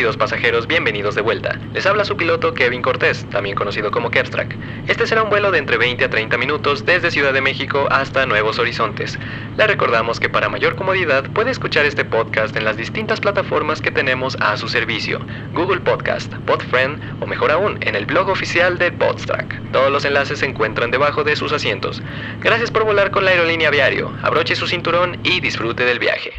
Pasajeros, 0.00 0.66
bienvenidos 0.66 1.14
de 1.14 1.20
vuelta. 1.20 1.60
Les 1.74 1.84
habla 1.84 2.06
su 2.06 2.16
piloto 2.16 2.54
Kevin 2.54 2.80
Cortés, 2.80 3.28
también 3.28 3.54
conocido 3.54 3.90
como 3.90 4.10
Kevstrack. 4.10 4.56
Este 4.88 5.06
será 5.06 5.22
un 5.22 5.28
vuelo 5.28 5.50
de 5.50 5.58
entre 5.58 5.76
20 5.76 6.06
a 6.06 6.08
30 6.08 6.38
minutos 6.38 6.86
desde 6.86 7.10
Ciudad 7.10 7.34
de 7.34 7.42
México 7.42 7.86
hasta 7.90 8.24
Nuevos 8.24 8.58
Horizontes. 8.58 9.18
Le 9.58 9.66
recordamos 9.66 10.18
que 10.18 10.30
para 10.30 10.48
mayor 10.48 10.74
comodidad 10.74 11.24
puede 11.34 11.50
escuchar 11.50 11.84
este 11.84 12.06
podcast 12.06 12.56
en 12.56 12.64
las 12.64 12.78
distintas 12.78 13.20
plataformas 13.20 13.82
que 13.82 13.90
tenemos 13.90 14.38
a 14.40 14.56
su 14.56 14.68
servicio. 14.68 15.20
Google 15.52 15.80
Podcast, 15.80 16.32
Podfriend 16.46 17.22
o 17.22 17.26
mejor 17.26 17.50
aún, 17.50 17.76
en 17.82 17.94
el 17.94 18.06
blog 18.06 18.30
oficial 18.30 18.78
de 18.78 18.92
Podstrack. 18.92 19.60
Todos 19.70 19.92
los 19.92 20.06
enlaces 20.06 20.38
se 20.38 20.46
encuentran 20.46 20.90
debajo 20.90 21.24
de 21.24 21.36
sus 21.36 21.52
asientos. 21.52 22.02
Gracias 22.40 22.70
por 22.70 22.84
volar 22.84 23.10
con 23.10 23.26
la 23.26 23.32
aerolínea 23.32 23.68
Aviario. 23.68 24.16
Abroche 24.22 24.56
su 24.56 24.66
cinturón 24.66 25.20
y 25.24 25.40
disfrute 25.40 25.84
del 25.84 25.98
viaje. 25.98 26.32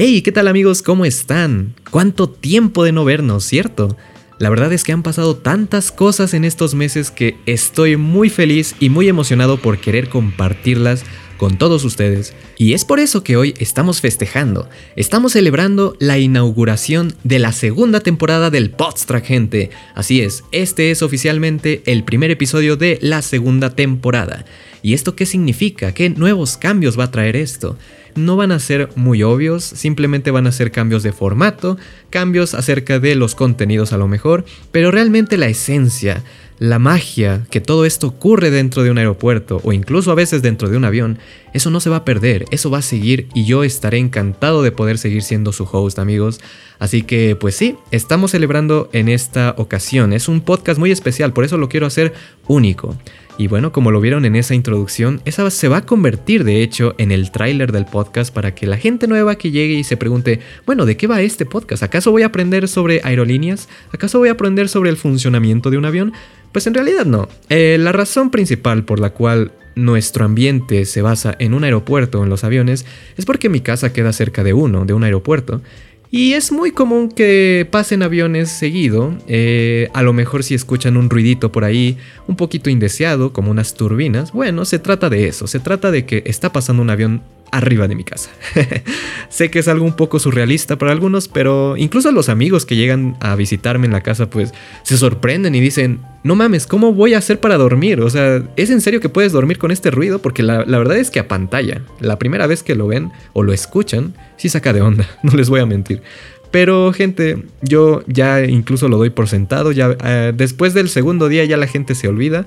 Hey, 0.00 0.22
¿qué 0.22 0.30
tal 0.30 0.46
amigos? 0.46 0.80
¿Cómo 0.80 1.04
están? 1.04 1.74
¿Cuánto 1.90 2.28
tiempo 2.30 2.84
de 2.84 2.92
no 2.92 3.04
vernos, 3.04 3.42
cierto? 3.42 3.96
La 4.38 4.48
verdad 4.48 4.72
es 4.72 4.84
que 4.84 4.92
han 4.92 5.02
pasado 5.02 5.34
tantas 5.34 5.90
cosas 5.90 6.34
en 6.34 6.44
estos 6.44 6.76
meses 6.76 7.10
que 7.10 7.36
estoy 7.46 7.96
muy 7.96 8.30
feliz 8.30 8.76
y 8.78 8.90
muy 8.90 9.08
emocionado 9.08 9.56
por 9.56 9.78
querer 9.78 10.08
compartirlas 10.08 11.02
con 11.36 11.58
todos 11.58 11.84
ustedes. 11.84 12.32
Y 12.56 12.74
es 12.74 12.84
por 12.84 13.00
eso 13.00 13.24
que 13.24 13.36
hoy 13.36 13.54
estamos 13.58 14.00
festejando, 14.00 14.68
estamos 14.94 15.32
celebrando 15.32 15.96
la 15.98 16.16
inauguración 16.16 17.12
de 17.24 17.40
la 17.40 17.50
segunda 17.50 17.98
temporada 17.98 18.50
del 18.50 18.70
Podstrack, 18.70 19.24
gente. 19.24 19.70
Así 19.96 20.20
es, 20.20 20.44
este 20.52 20.92
es 20.92 21.02
oficialmente 21.02 21.82
el 21.86 22.04
primer 22.04 22.30
episodio 22.30 22.76
de 22.76 23.00
la 23.02 23.20
segunda 23.20 23.74
temporada. 23.74 24.44
¿Y 24.80 24.94
esto 24.94 25.16
qué 25.16 25.26
significa? 25.26 25.92
¿Qué 25.92 26.08
nuevos 26.08 26.56
cambios 26.56 26.96
va 26.96 27.04
a 27.04 27.10
traer 27.10 27.34
esto? 27.34 27.76
No 28.18 28.36
van 28.36 28.52
a 28.52 28.58
ser 28.58 28.90
muy 28.96 29.22
obvios, 29.22 29.64
simplemente 29.64 30.30
van 30.30 30.46
a 30.46 30.52
ser 30.52 30.70
cambios 30.70 31.02
de 31.02 31.12
formato, 31.12 31.78
cambios 32.10 32.54
acerca 32.54 32.98
de 32.98 33.14
los 33.14 33.34
contenidos 33.34 33.92
a 33.92 33.98
lo 33.98 34.08
mejor, 34.08 34.44
pero 34.72 34.90
realmente 34.90 35.36
la 35.36 35.46
esencia, 35.46 36.22
la 36.58 36.78
magia, 36.78 37.46
que 37.50 37.60
todo 37.60 37.84
esto 37.84 38.08
ocurre 38.08 38.50
dentro 38.50 38.82
de 38.82 38.90
un 38.90 38.98
aeropuerto 38.98 39.60
o 39.62 39.72
incluso 39.72 40.10
a 40.10 40.16
veces 40.16 40.42
dentro 40.42 40.68
de 40.68 40.76
un 40.76 40.84
avión, 40.84 41.18
eso 41.54 41.70
no 41.70 41.80
se 41.80 41.90
va 41.90 41.96
a 41.96 42.04
perder, 42.04 42.44
eso 42.50 42.70
va 42.70 42.78
a 42.78 42.82
seguir 42.82 43.28
y 43.34 43.44
yo 43.44 43.64
estaré 43.64 43.98
encantado 43.98 44.62
de 44.62 44.72
poder 44.72 44.98
seguir 44.98 45.22
siendo 45.22 45.52
su 45.52 45.68
host 45.70 45.98
amigos. 45.98 46.40
Así 46.78 47.02
que 47.02 47.36
pues 47.36 47.54
sí, 47.54 47.76
estamos 47.90 48.32
celebrando 48.32 48.88
en 48.92 49.08
esta 49.08 49.54
ocasión, 49.56 50.12
es 50.12 50.28
un 50.28 50.40
podcast 50.40 50.78
muy 50.78 50.90
especial, 50.90 51.32
por 51.32 51.44
eso 51.44 51.58
lo 51.58 51.68
quiero 51.68 51.86
hacer 51.86 52.12
único. 52.46 52.96
Y 53.38 53.46
bueno, 53.46 53.70
como 53.70 53.92
lo 53.92 54.00
vieron 54.00 54.24
en 54.24 54.34
esa 54.34 54.56
introducción, 54.56 55.22
esa 55.24 55.48
se 55.50 55.68
va 55.68 55.78
a 55.78 55.86
convertir 55.86 56.42
de 56.42 56.60
hecho 56.60 56.96
en 56.98 57.12
el 57.12 57.30
tráiler 57.30 57.70
del 57.70 57.84
podcast 57.84 58.34
para 58.34 58.52
que 58.52 58.66
la 58.66 58.76
gente 58.76 59.06
nueva 59.06 59.36
que 59.36 59.52
llegue 59.52 59.74
y 59.74 59.84
se 59.84 59.96
pregunte, 59.96 60.40
bueno, 60.66 60.86
¿de 60.86 60.96
qué 60.96 61.06
va 61.06 61.22
este 61.22 61.46
podcast? 61.46 61.84
¿Acaso 61.84 62.10
voy 62.10 62.22
a 62.22 62.26
aprender 62.26 62.66
sobre 62.66 63.00
aerolíneas? 63.04 63.68
¿Acaso 63.92 64.18
voy 64.18 64.28
a 64.28 64.32
aprender 64.32 64.68
sobre 64.68 64.90
el 64.90 64.96
funcionamiento 64.96 65.70
de 65.70 65.78
un 65.78 65.84
avión? 65.84 66.12
Pues 66.50 66.66
en 66.66 66.74
realidad 66.74 67.06
no. 67.06 67.28
Eh, 67.48 67.76
la 67.78 67.92
razón 67.92 68.30
principal 68.30 68.84
por 68.84 68.98
la 68.98 69.10
cual 69.10 69.52
nuestro 69.76 70.24
ambiente 70.24 70.84
se 70.84 71.02
basa 71.02 71.36
en 71.38 71.54
un 71.54 71.62
aeropuerto 71.62 72.18
o 72.18 72.24
en 72.24 72.30
los 72.30 72.42
aviones 72.42 72.84
es 73.16 73.24
porque 73.24 73.48
mi 73.48 73.60
casa 73.60 73.92
queda 73.92 74.12
cerca 74.12 74.42
de 74.42 74.52
uno, 74.52 74.84
de 74.84 74.94
un 74.94 75.04
aeropuerto. 75.04 75.62
Y 76.10 76.32
es 76.32 76.52
muy 76.52 76.70
común 76.70 77.10
que 77.10 77.68
pasen 77.70 78.02
aviones 78.02 78.48
seguido, 78.48 79.14
eh, 79.26 79.88
a 79.92 80.02
lo 80.02 80.14
mejor 80.14 80.42
si 80.42 80.54
escuchan 80.54 80.96
un 80.96 81.10
ruidito 81.10 81.52
por 81.52 81.64
ahí, 81.64 81.98
un 82.26 82.36
poquito 82.36 82.70
indeseado, 82.70 83.34
como 83.34 83.50
unas 83.50 83.74
turbinas, 83.74 84.32
bueno, 84.32 84.64
se 84.64 84.78
trata 84.78 85.10
de 85.10 85.28
eso, 85.28 85.46
se 85.46 85.60
trata 85.60 85.90
de 85.90 86.06
que 86.06 86.22
está 86.24 86.50
pasando 86.50 86.80
un 86.80 86.88
avión 86.88 87.22
arriba 87.50 87.88
de 87.88 87.94
mi 87.94 88.04
casa. 88.04 88.30
sé 89.28 89.50
que 89.50 89.58
es 89.58 89.68
algo 89.68 89.84
un 89.84 89.94
poco 89.94 90.18
surrealista 90.18 90.76
para 90.76 90.92
algunos, 90.92 91.28
pero 91.28 91.76
incluso 91.76 92.12
los 92.12 92.28
amigos 92.28 92.66
que 92.66 92.76
llegan 92.76 93.16
a 93.20 93.34
visitarme 93.36 93.86
en 93.86 93.92
la 93.92 94.02
casa 94.02 94.30
pues 94.30 94.52
se 94.82 94.96
sorprenden 94.96 95.54
y 95.54 95.60
dicen, 95.60 96.00
no 96.22 96.34
mames, 96.34 96.66
¿cómo 96.66 96.92
voy 96.92 97.14
a 97.14 97.18
hacer 97.18 97.40
para 97.40 97.56
dormir? 97.56 98.00
O 98.00 98.10
sea, 98.10 98.42
¿es 98.56 98.70
en 98.70 98.80
serio 98.80 99.00
que 99.00 99.08
puedes 99.08 99.32
dormir 99.32 99.58
con 99.58 99.70
este 99.70 99.90
ruido? 99.90 100.20
Porque 100.20 100.42
la, 100.42 100.64
verdad 100.64 100.96
es 100.96 101.10
que 101.10 101.20
a 101.20 101.28
pantalla, 101.28 101.82
la 102.00 102.18
primera 102.18 102.46
vez 102.46 102.62
que 102.62 102.74
lo 102.74 102.86
ven 102.86 103.10
o 103.32 103.42
lo 103.42 103.52
escuchan, 103.52 104.14
sí 104.36 104.48
saca 104.48 104.72
de 104.72 104.80
onda, 104.80 105.08
no 105.22 105.32
les 105.32 105.48
voy 105.48 105.60
a 105.60 105.66
mentir. 105.66 106.02
Pero 106.50 106.92
gente, 106.92 107.44
yo 107.60 108.02
ya 108.06 108.44
incluso 108.44 108.88
lo 108.88 108.96
doy 108.96 109.10
por 109.10 109.28
sentado, 109.28 109.70
ya 109.72 109.96
eh, 110.02 110.32
después 110.34 110.72
del 110.72 110.88
segundo 110.88 111.28
día 111.28 111.44
ya 111.44 111.56
la 111.56 111.66
gente 111.66 111.94
se 111.94 112.08
olvida. 112.08 112.46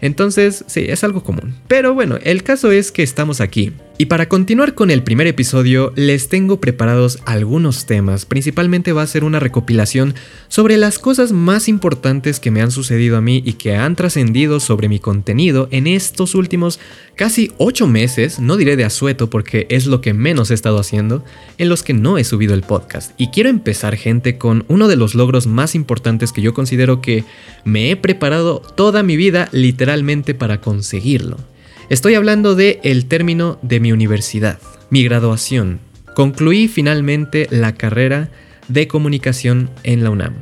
Entonces, 0.00 0.64
sí, 0.66 0.86
es 0.88 1.04
algo 1.04 1.22
común. 1.22 1.54
Pero 1.68 1.94
bueno, 1.94 2.18
el 2.24 2.42
caso 2.42 2.72
es 2.72 2.90
que 2.90 3.04
estamos 3.04 3.40
aquí. 3.40 3.72
Y 3.98 4.06
para 4.06 4.28
continuar 4.28 4.74
con 4.74 4.90
el 4.90 5.02
primer 5.02 5.26
episodio, 5.26 5.92
les 5.94 6.28
tengo 6.28 6.60
preparados 6.60 7.18
algunos 7.24 7.86
temas. 7.86 8.24
Principalmente 8.24 8.92
va 8.92 9.02
a 9.02 9.06
ser 9.06 9.22
una 9.22 9.38
recopilación 9.38 10.14
sobre 10.48 10.76
las 10.76 10.98
cosas 10.98 11.30
más 11.32 11.68
importantes 11.68 12.40
que 12.40 12.50
me 12.50 12.62
han 12.62 12.70
sucedido 12.70 13.16
a 13.16 13.20
mí 13.20 13.42
y 13.44 13.52
que 13.52 13.76
han 13.76 13.94
trascendido 13.94 14.60
sobre 14.60 14.88
mi 14.88 14.98
contenido 14.98 15.68
en 15.70 15.86
estos 15.86 16.34
últimos 16.34 16.80
casi 17.16 17.52
8 17.58 17.86
meses, 17.86 18.40
no 18.40 18.56
diré 18.56 18.76
de 18.76 18.84
asueto 18.84 19.30
porque 19.30 19.66
es 19.68 19.86
lo 19.86 20.00
que 20.00 20.14
menos 20.14 20.50
he 20.50 20.54
estado 20.54 20.78
haciendo, 20.78 21.24
en 21.58 21.68
los 21.68 21.82
que 21.82 21.92
no 21.92 22.18
he 22.18 22.24
subido 22.24 22.54
el 22.54 22.62
podcast. 22.62 23.12
Y 23.18 23.28
quiero 23.28 23.50
empezar, 23.50 23.96
gente, 23.96 24.38
con 24.38 24.64
uno 24.68 24.88
de 24.88 24.96
los 24.96 25.14
logros 25.14 25.46
más 25.46 25.74
importantes 25.74 26.32
que 26.32 26.42
yo 26.42 26.54
considero 26.54 27.02
que 27.02 27.24
me 27.64 27.90
he 27.90 27.96
preparado 27.96 28.60
toda 28.74 29.02
mi 29.02 29.16
vida 29.16 29.48
literalmente 29.52 30.34
para 30.34 30.60
conseguirlo. 30.60 31.51
Estoy 31.92 32.14
hablando 32.14 32.54
de 32.54 32.80
el 32.84 33.04
término 33.04 33.58
de 33.60 33.78
mi 33.78 33.92
universidad, 33.92 34.58
mi 34.88 35.04
graduación. 35.04 35.78
Concluí 36.14 36.66
finalmente 36.66 37.48
la 37.50 37.74
carrera 37.74 38.30
de 38.68 38.88
comunicación 38.88 39.68
en 39.82 40.02
la 40.02 40.08
UNAM. 40.08 40.32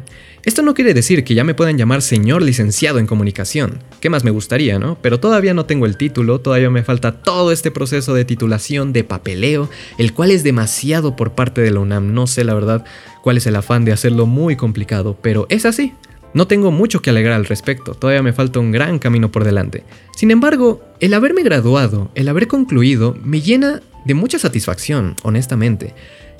Esto 0.44 0.62
no 0.62 0.74
quiere 0.74 0.94
decir 0.94 1.24
que 1.24 1.34
ya 1.34 1.42
me 1.42 1.54
puedan 1.54 1.76
llamar 1.76 2.02
señor 2.02 2.42
licenciado 2.42 3.00
en 3.00 3.08
comunicación. 3.08 3.80
¿Qué 4.00 4.10
más 4.10 4.22
me 4.22 4.30
gustaría, 4.30 4.78
no? 4.78 4.96
Pero 5.02 5.18
todavía 5.18 5.52
no 5.52 5.66
tengo 5.66 5.86
el 5.86 5.96
título, 5.96 6.40
todavía 6.40 6.70
me 6.70 6.84
falta 6.84 7.20
todo 7.20 7.50
este 7.50 7.72
proceso 7.72 8.14
de 8.14 8.24
titulación, 8.24 8.92
de 8.92 9.02
papeleo, 9.02 9.68
el 9.98 10.14
cual 10.14 10.30
es 10.30 10.44
demasiado 10.44 11.16
por 11.16 11.32
parte 11.32 11.62
de 11.62 11.72
la 11.72 11.80
UNAM. 11.80 12.14
No 12.14 12.28
sé 12.28 12.44
la 12.44 12.54
verdad 12.54 12.84
cuál 13.24 13.38
es 13.38 13.46
el 13.48 13.56
afán 13.56 13.84
de 13.84 13.90
hacerlo 13.90 14.26
muy 14.26 14.54
complicado, 14.54 15.18
pero 15.20 15.46
es 15.48 15.66
así. 15.66 15.94
No 16.32 16.46
tengo 16.46 16.70
mucho 16.70 17.02
que 17.02 17.10
alegrar 17.10 17.34
al 17.34 17.46
respecto, 17.46 17.94
todavía 17.94 18.22
me 18.22 18.32
falta 18.32 18.60
un 18.60 18.70
gran 18.70 18.98
camino 18.98 19.32
por 19.32 19.44
delante. 19.44 19.84
Sin 20.16 20.30
embargo, 20.30 20.82
el 21.00 21.14
haberme 21.14 21.42
graduado, 21.42 22.10
el 22.14 22.28
haber 22.28 22.46
concluido, 22.46 23.16
me 23.24 23.40
llena 23.40 23.82
de 24.04 24.14
mucha 24.14 24.38
satisfacción, 24.38 25.16
honestamente. 25.22 25.94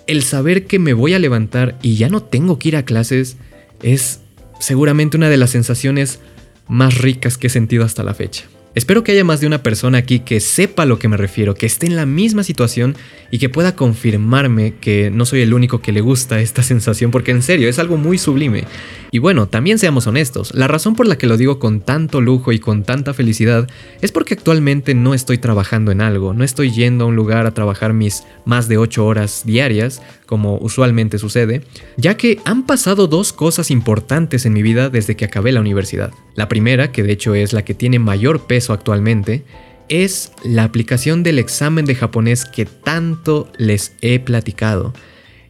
El 0.06 0.22
saber 0.22 0.66
que 0.66 0.78
me 0.78 0.92
voy 0.92 1.14
a 1.14 1.18
levantar 1.18 1.78
y 1.82 1.96
ya 1.96 2.08
no 2.08 2.22
tengo 2.22 2.58
que 2.58 2.68
ir 2.68 2.76
a 2.76 2.84
clases 2.84 3.36
es 3.82 4.20
seguramente 4.60 5.16
una 5.16 5.28
de 5.28 5.36
las 5.36 5.50
sensaciones 5.50 6.20
más 6.68 6.98
ricas 6.98 7.36
que 7.36 7.48
he 7.48 7.50
sentido 7.50 7.84
hasta 7.84 8.04
la 8.04 8.14
fecha. 8.14 8.44
Espero 8.80 9.04
que 9.04 9.12
haya 9.12 9.24
más 9.24 9.42
de 9.42 9.46
una 9.46 9.62
persona 9.62 9.98
aquí 9.98 10.20
que 10.20 10.40
sepa 10.40 10.84
a 10.84 10.86
lo 10.86 10.98
que 10.98 11.06
me 11.06 11.18
refiero, 11.18 11.54
que 11.54 11.66
esté 11.66 11.84
en 11.84 11.96
la 11.96 12.06
misma 12.06 12.42
situación 12.42 12.96
y 13.30 13.38
que 13.38 13.50
pueda 13.50 13.76
confirmarme 13.76 14.72
que 14.80 15.10
no 15.10 15.26
soy 15.26 15.42
el 15.42 15.52
único 15.52 15.82
que 15.82 15.92
le 15.92 16.00
gusta 16.00 16.40
esta 16.40 16.62
sensación, 16.62 17.10
porque 17.10 17.30
en 17.30 17.42
serio 17.42 17.68
es 17.68 17.78
algo 17.78 17.98
muy 17.98 18.16
sublime. 18.16 18.64
Y 19.10 19.18
bueno, 19.18 19.48
también 19.48 19.78
seamos 19.78 20.06
honestos, 20.06 20.54
la 20.54 20.66
razón 20.66 20.96
por 20.96 21.06
la 21.06 21.18
que 21.18 21.26
lo 21.26 21.36
digo 21.36 21.58
con 21.58 21.82
tanto 21.82 22.22
lujo 22.22 22.52
y 22.52 22.58
con 22.58 22.84
tanta 22.84 23.12
felicidad 23.12 23.68
es 24.00 24.12
porque 24.12 24.32
actualmente 24.32 24.94
no 24.94 25.12
estoy 25.12 25.36
trabajando 25.36 25.92
en 25.92 26.00
algo, 26.00 26.32
no 26.32 26.42
estoy 26.42 26.70
yendo 26.70 27.04
a 27.04 27.08
un 27.08 27.16
lugar 27.16 27.44
a 27.44 27.52
trabajar 27.52 27.92
mis 27.92 28.22
más 28.46 28.66
de 28.66 28.78
8 28.78 29.04
horas 29.04 29.42
diarias, 29.44 30.00
como 30.30 30.58
usualmente 30.58 31.18
sucede, 31.18 31.62
ya 31.96 32.16
que 32.16 32.38
han 32.44 32.64
pasado 32.64 33.08
dos 33.08 33.32
cosas 33.32 33.72
importantes 33.72 34.46
en 34.46 34.52
mi 34.52 34.62
vida 34.62 34.88
desde 34.88 35.16
que 35.16 35.24
acabé 35.24 35.50
la 35.50 35.58
universidad. 35.58 36.12
La 36.36 36.46
primera, 36.46 36.92
que 36.92 37.02
de 37.02 37.10
hecho 37.10 37.34
es 37.34 37.52
la 37.52 37.64
que 37.64 37.74
tiene 37.74 37.98
mayor 37.98 38.46
peso 38.46 38.72
actualmente, 38.72 39.42
es 39.88 40.30
la 40.44 40.62
aplicación 40.62 41.24
del 41.24 41.40
examen 41.40 41.84
de 41.84 41.96
japonés 41.96 42.44
que 42.44 42.64
tanto 42.64 43.50
les 43.58 43.94
he 44.02 44.20
platicado. 44.20 44.94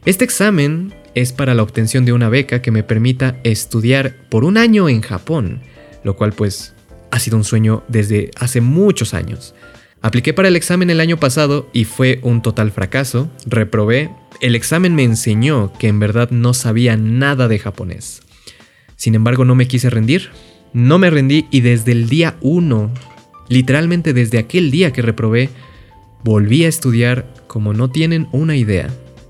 Este 0.05 0.25
examen 0.25 0.95
es 1.13 1.31
para 1.31 1.53
la 1.53 1.61
obtención 1.61 2.03
de 2.03 2.13
una 2.13 2.29
beca 2.29 2.63
que 2.63 2.71
me 2.71 2.81
permita 2.81 3.37
estudiar 3.43 4.15
por 4.29 4.43
un 4.43 4.57
año 4.57 4.89
en 4.89 5.01
Japón, 5.01 5.61
lo 6.03 6.15
cual 6.15 6.33
pues 6.33 6.73
ha 7.11 7.19
sido 7.19 7.37
un 7.37 7.43
sueño 7.43 7.83
desde 7.87 8.31
hace 8.35 8.61
muchos 8.61 9.13
años. 9.13 9.53
Apliqué 10.01 10.33
para 10.33 10.47
el 10.47 10.55
examen 10.55 10.89
el 10.89 11.01
año 11.01 11.17
pasado 11.17 11.69
y 11.71 11.83
fue 11.83 12.19
un 12.23 12.41
total 12.41 12.71
fracaso, 12.71 13.29
reprobé, 13.45 14.09
el 14.41 14.55
examen 14.55 14.95
me 14.95 15.03
enseñó 15.03 15.71
que 15.79 15.87
en 15.87 15.99
verdad 15.99 16.31
no 16.31 16.53
sabía 16.53 16.97
nada 16.97 17.47
de 17.47 17.59
japonés. 17.59 18.21
Sin 18.97 19.15
embargo 19.15 19.45
no 19.45 19.55
me 19.55 19.67
quise 19.67 19.89
rendir, 19.89 20.29
no 20.73 20.97
me 20.97 21.09
rendí 21.09 21.45
y 21.51 21.61
desde 21.61 21.91
el 21.91 22.09
día 22.09 22.37
1, 22.41 22.91
literalmente 23.49 24.13
desde 24.13 24.39
aquel 24.39 24.71
día 24.71 24.91
que 24.91 25.03
reprobé, 25.03 25.49
volví 26.23 26.65
a 26.65 26.67
estudiar 26.67 27.31
como 27.47 27.73
no 27.73 27.91
tienen 27.91 28.27
una 28.31 28.55
idea. 28.55 28.89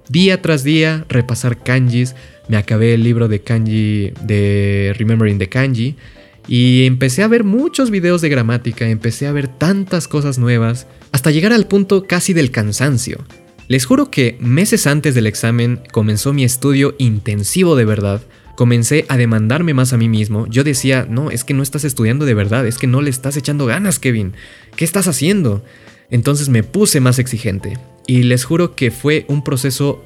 Día 0.10 0.42
tras 0.42 0.64
día 0.64 1.06
repasar 1.10 1.62
kanjis, 1.62 2.16
me 2.48 2.58
acabé 2.58 2.94
el 2.94 3.04
libro 3.04 3.28
de 3.28 3.42
kanji 3.42 4.12
de 4.24 4.94
Remembering 4.98 5.40
the 5.40 5.50
Kanji 5.50 5.96
y 6.48 6.86
empecé 6.86 7.24
a 7.24 7.28
ver 7.28 7.44
muchos 7.44 7.92
videos 7.92 8.22
de 8.22 8.30
gramática, 8.30 8.88
empecé 8.88 9.28
a 9.28 9.32
ver 9.32 9.48
tantas 9.48 10.08
cosas 10.08 10.38
nuevas, 10.38 10.88
hasta 11.12 11.32
llegar 11.32 11.54
al 11.54 11.68
punto 11.68 12.08
casi 12.08 12.34
del 12.34 12.52
cansancio. 12.52 13.20
Les 13.72 13.86
juro 13.86 14.12
que 14.12 14.36
meses 14.42 14.86
antes 14.86 15.16
del 15.16 15.28
examen 15.28 15.80
comenzó 15.94 16.34
mi 16.34 16.44
estudio 16.44 16.94
intensivo 16.98 17.78
de 17.78 17.86
verdad. 17.86 18.22
Comencé 18.58 19.06
a 19.08 19.16
demandarme 19.16 19.74
más 19.74 19.94
a 19.94 19.98
mí 19.98 20.10
mismo. 20.10 20.46
Yo 20.48 20.66
decía, 20.66 21.08
no, 21.10 21.32
es 21.32 21.46
que 21.46 21.54
no 21.54 21.64
estás 21.64 21.86
estudiando 21.86 22.26
de 22.26 22.34
verdad, 22.34 22.68
es 22.68 22.78
que 22.78 22.88
no 22.88 23.02
le 23.02 23.10
estás 23.10 23.38
echando 23.38 23.66
ganas, 23.66 23.98
Kevin. 23.98 24.34
¿Qué 24.76 24.84
estás 24.84 25.08
haciendo? 25.08 25.64
Entonces 26.10 26.50
me 26.50 26.64
puse 26.64 27.00
más 27.00 27.18
exigente. 27.18 27.78
Y 28.08 28.24
les 28.24 28.44
juro 28.44 28.76
que 28.76 28.92
fue 28.92 29.24
un 29.30 29.42
proceso 29.42 30.04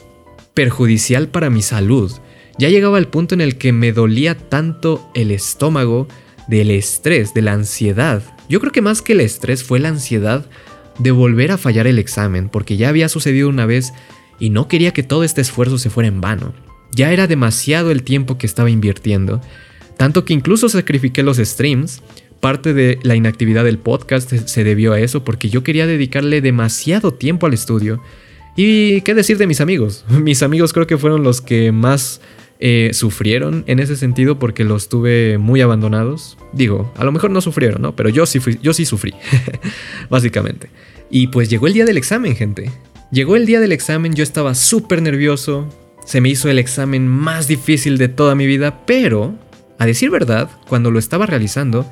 perjudicial 0.54 1.30
para 1.30 1.50
mi 1.50 1.64
salud. 1.64 2.12
Ya 2.60 2.70
llegaba 2.70 3.00
al 3.00 3.08
punto 3.08 3.34
en 3.34 3.42
el 3.42 3.58
que 3.58 3.74
me 3.74 3.94
dolía 3.94 4.38
tanto 4.38 5.10
el 5.16 5.32
estómago 5.32 6.08
del 6.48 6.70
estrés, 6.70 7.34
de 7.34 7.42
la 7.42 7.54
ansiedad. 7.54 8.22
Yo 8.48 8.60
creo 8.60 8.72
que 8.72 8.84
más 8.84 9.02
que 9.02 9.14
el 9.14 9.22
estrés 9.22 9.64
fue 9.64 9.80
la 9.80 9.90
ansiedad 9.90 10.46
de 11.00 11.12
volver 11.12 11.52
a 11.52 11.58
fallar 11.58 11.88
el 11.88 12.00
examen, 12.00 12.50
porque 12.50 12.78
ya 12.78 12.90
había 12.90 13.10
sucedido 13.10 13.50
una 13.50 13.66
vez 13.66 13.94
y 14.40 14.50
no 14.50 14.68
quería 14.68 14.92
que 14.92 15.04
todo 15.04 15.24
este 15.24 15.42
esfuerzo 15.42 15.78
se 15.78 15.90
fuera 15.90 16.08
en 16.08 16.22
vano. 16.22 16.54
Ya 16.92 17.12
era 17.12 17.28
demasiado 17.28 17.92
el 17.92 18.04
tiempo 18.04 18.38
que 18.38 18.46
estaba 18.46 18.70
invirtiendo, 18.70 19.42
tanto 19.98 20.26
que 20.26 20.34
incluso 20.34 20.70
sacrifiqué 20.70 21.24
los 21.24 21.38
streams. 21.38 22.02
Parte 22.40 22.74
de 22.74 23.00
la 23.02 23.16
inactividad 23.16 23.64
del 23.64 23.80
podcast 23.80 24.32
se 24.32 24.64
debió 24.64 24.94
a 24.94 25.00
eso 25.00 25.24
porque 25.24 25.50
yo 25.50 25.64
quería 25.64 25.88
dedicarle 25.88 26.42
demasiado 26.42 27.14
tiempo 27.14 27.48
al 27.48 27.54
estudio. 27.54 28.02
Y 28.56 29.02
qué 29.02 29.14
decir 29.14 29.38
de 29.38 29.48
mis 29.48 29.62
amigos. 29.62 30.06
Mis 30.10 30.44
amigos 30.44 30.72
creo 30.72 30.88
que 30.88 30.98
fueron 30.98 31.24
los 31.24 31.42
que 31.42 31.72
más 31.72 32.22
eh, 32.60 32.92
sufrieron 32.94 33.64
en 33.68 33.80
ese 33.80 33.98
sentido 33.98 34.40
porque 34.40 34.64
los 34.64 34.88
tuve 34.88 35.38
muy 35.38 35.62
abandonados. 35.62 36.38
Digo, 36.54 36.92
a 36.96 37.04
lo 37.04 37.12
mejor 37.12 37.32
no 37.32 37.42
sufrieron, 37.42 37.82
¿no? 37.82 37.96
Pero 37.96 38.10
yo 38.10 38.26
sí, 38.26 38.40
fui, 38.40 38.58
yo 38.62 38.74
sí 38.74 38.86
sufrí, 38.86 39.14
básicamente. 40.10 40.70
Y 41.10 41.28
pues 41.28 41.50
llegó 41.50 41.68
el 41.68 41.74
día 41.74 41.86
del 41.86 41.98
examen, 41.98 42.36
gente. 42.36 42.72
Llegó 43.12 43.36
el 43.36 43.46
día 43.46 43.60
del 43.60 43.72
examen, 43.72 44.14
yo 44.14 44.24
estaba 44.24 44.56
súper 44.56 45.02
nervioso. 45.02 45.68
Se 46.06 46.22
me 46.22 46.30
hizo 46.30 46.50
el 46.50 46.60
examen 46.60 47.08
más 47.08 47.48
difícil 47.48 47.98
de 47.98 48.08
toda 48.08 48.36
mi 48.36 48.46
vida, 48.46 48.86
pero, 48.86 49.36
a 49.78 49.86
decir 49.86 50.10
verdad, 50.10 50.50
cuando 50.68 50.92
lo 50.92 51.00
estaba 51.00 51.26
realizando, 51.26 51.86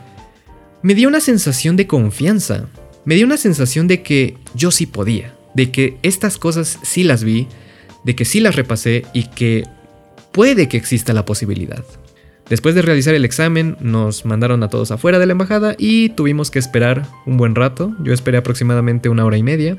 me 0.82 0.96
dio 0.96 1.08
una 1.08 1.20
sensación 1.20 1.76
de 1.76 1.88
confianza. 1.88 2.68
Me 3.06 3.16
dio 3.16 3.26
una 3.26 3.38
sensación 3.38 3.88
de 3.88 4.02
que 4.02 4.38
yo 4.56 4.72
sí 4.72 4.86
podía, 4.86 5.36
de 5.54 5.72
que 5.72 5.98
estas 6.04 6.38
cosas 6.38 6.80
sí 6.84 7.04
las 7.04 7.24
vi, 7.24 7.48
de 8.04 8.16
que 8.16 8.26
sí 8.26 8.40
las 8.40 8.56
repasé 8.56 9.06
y 9.14 9.30
que 9.30 9.66
puede 10.34 10.68
que 10.68 10.78
exista 10.78 11.14
la 11.14 11.24
posibilidad. 11.24 11.86
Después 12.50 12.76
de 12.76 12.82
realizar 12.82 13.16
el 13.16 13.24
examen, 13.24 13.78
nos 13.80 14.26
mandaron 14.26 14.64
a 14.64 14.70
todos 14.70 14.92
afuera 14.92 15.18
de 15.18 15.26
la 15.26 15.32
embajada 15.32 15.76
y 15.78 16.10
tuvimos 16.10 16.52
que 16.52 16.60
esperar 16.60 17.08
un 17.26 17.38
buen 17.38 17.56
rato. 17.56 17.96
Yo 18.04 18.12
esperé 18.12 18.38
aproximadamente 18.38 19.08
una 19.08 19.26
hora 19.26 19.38
y 19.38 19.44
media 19.44 19.78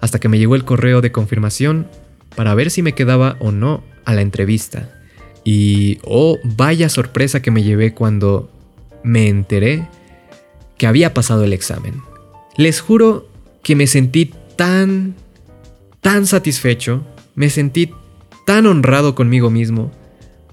hasta 0.00 0.18
que 0.18 0.28
me 0.28 0.38
llegó 0.38 0.54
el 0.54 0.64
correo 0.64 1.02
de 1.02 1.12
confirmación 1.12 1.86
para 2.36 2.54
ver 2.54 2.70
si 2.70 2.80
me 2.80 2.94
quedaba 2.94 3.36
o 3.40 3.52
no 3.52 3.82
a 4.06 4.14
la 4.14 4.22
entrevista. 4.22 4.88
Y 5.44 5.98
oh, 6.04 6.38
vaya 6.42 6.88
sorpresa 6.88 7.42
que 7.42 7.50
me 7.50 7.62
llevé 7.62 7.92
cuando 7.92 8.50
me 9.02 9.28
enteré 9.28 9.86
que 10.78 10.86
había 10.86 11.12
pasado 11.12 11.44
el 11.44 11.52
examen. 11.52 12.00
Les 12.56 12.80
juro 12.80 13.28
que 13.62 13.76
me 13.76 13.86
sentí 13.86 14.32
tan, 14.56 15.14
tan 16.00 16.26
satisfecho, 16.26 17.04
me 17.34 17.50
sentí 17.50 17.92
tan 18.50 18.66
honrado 18.66 19.14
conmigo 19.14 19.48
mismo 19.48 19.92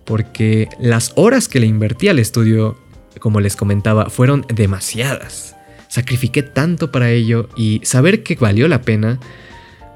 porque 0.06 0.70
las 0.80 1.14
horas 1.16 1.48
que 1.48 1.60
le 1.60 1.66
invertí 1.66 2.10
al 2.10 2.20
estudio, 2.20 2.78
como 3.20 3.40
les 3.40 3.56
comentaba, 3.56 4.12
fueron 4.12 4.46
demasiadas. 4.54 5.56
Sacrifiqué 5.88 6.44
tanto 6.44 6.92
para 6.92 7.10
ello 7.10 7.50
y 7.58 7.82
saber 7.84 8.22
que 8.22 8.36
valió 8.36 8.68
la 8.68 8.84
pena, 8.84 9.20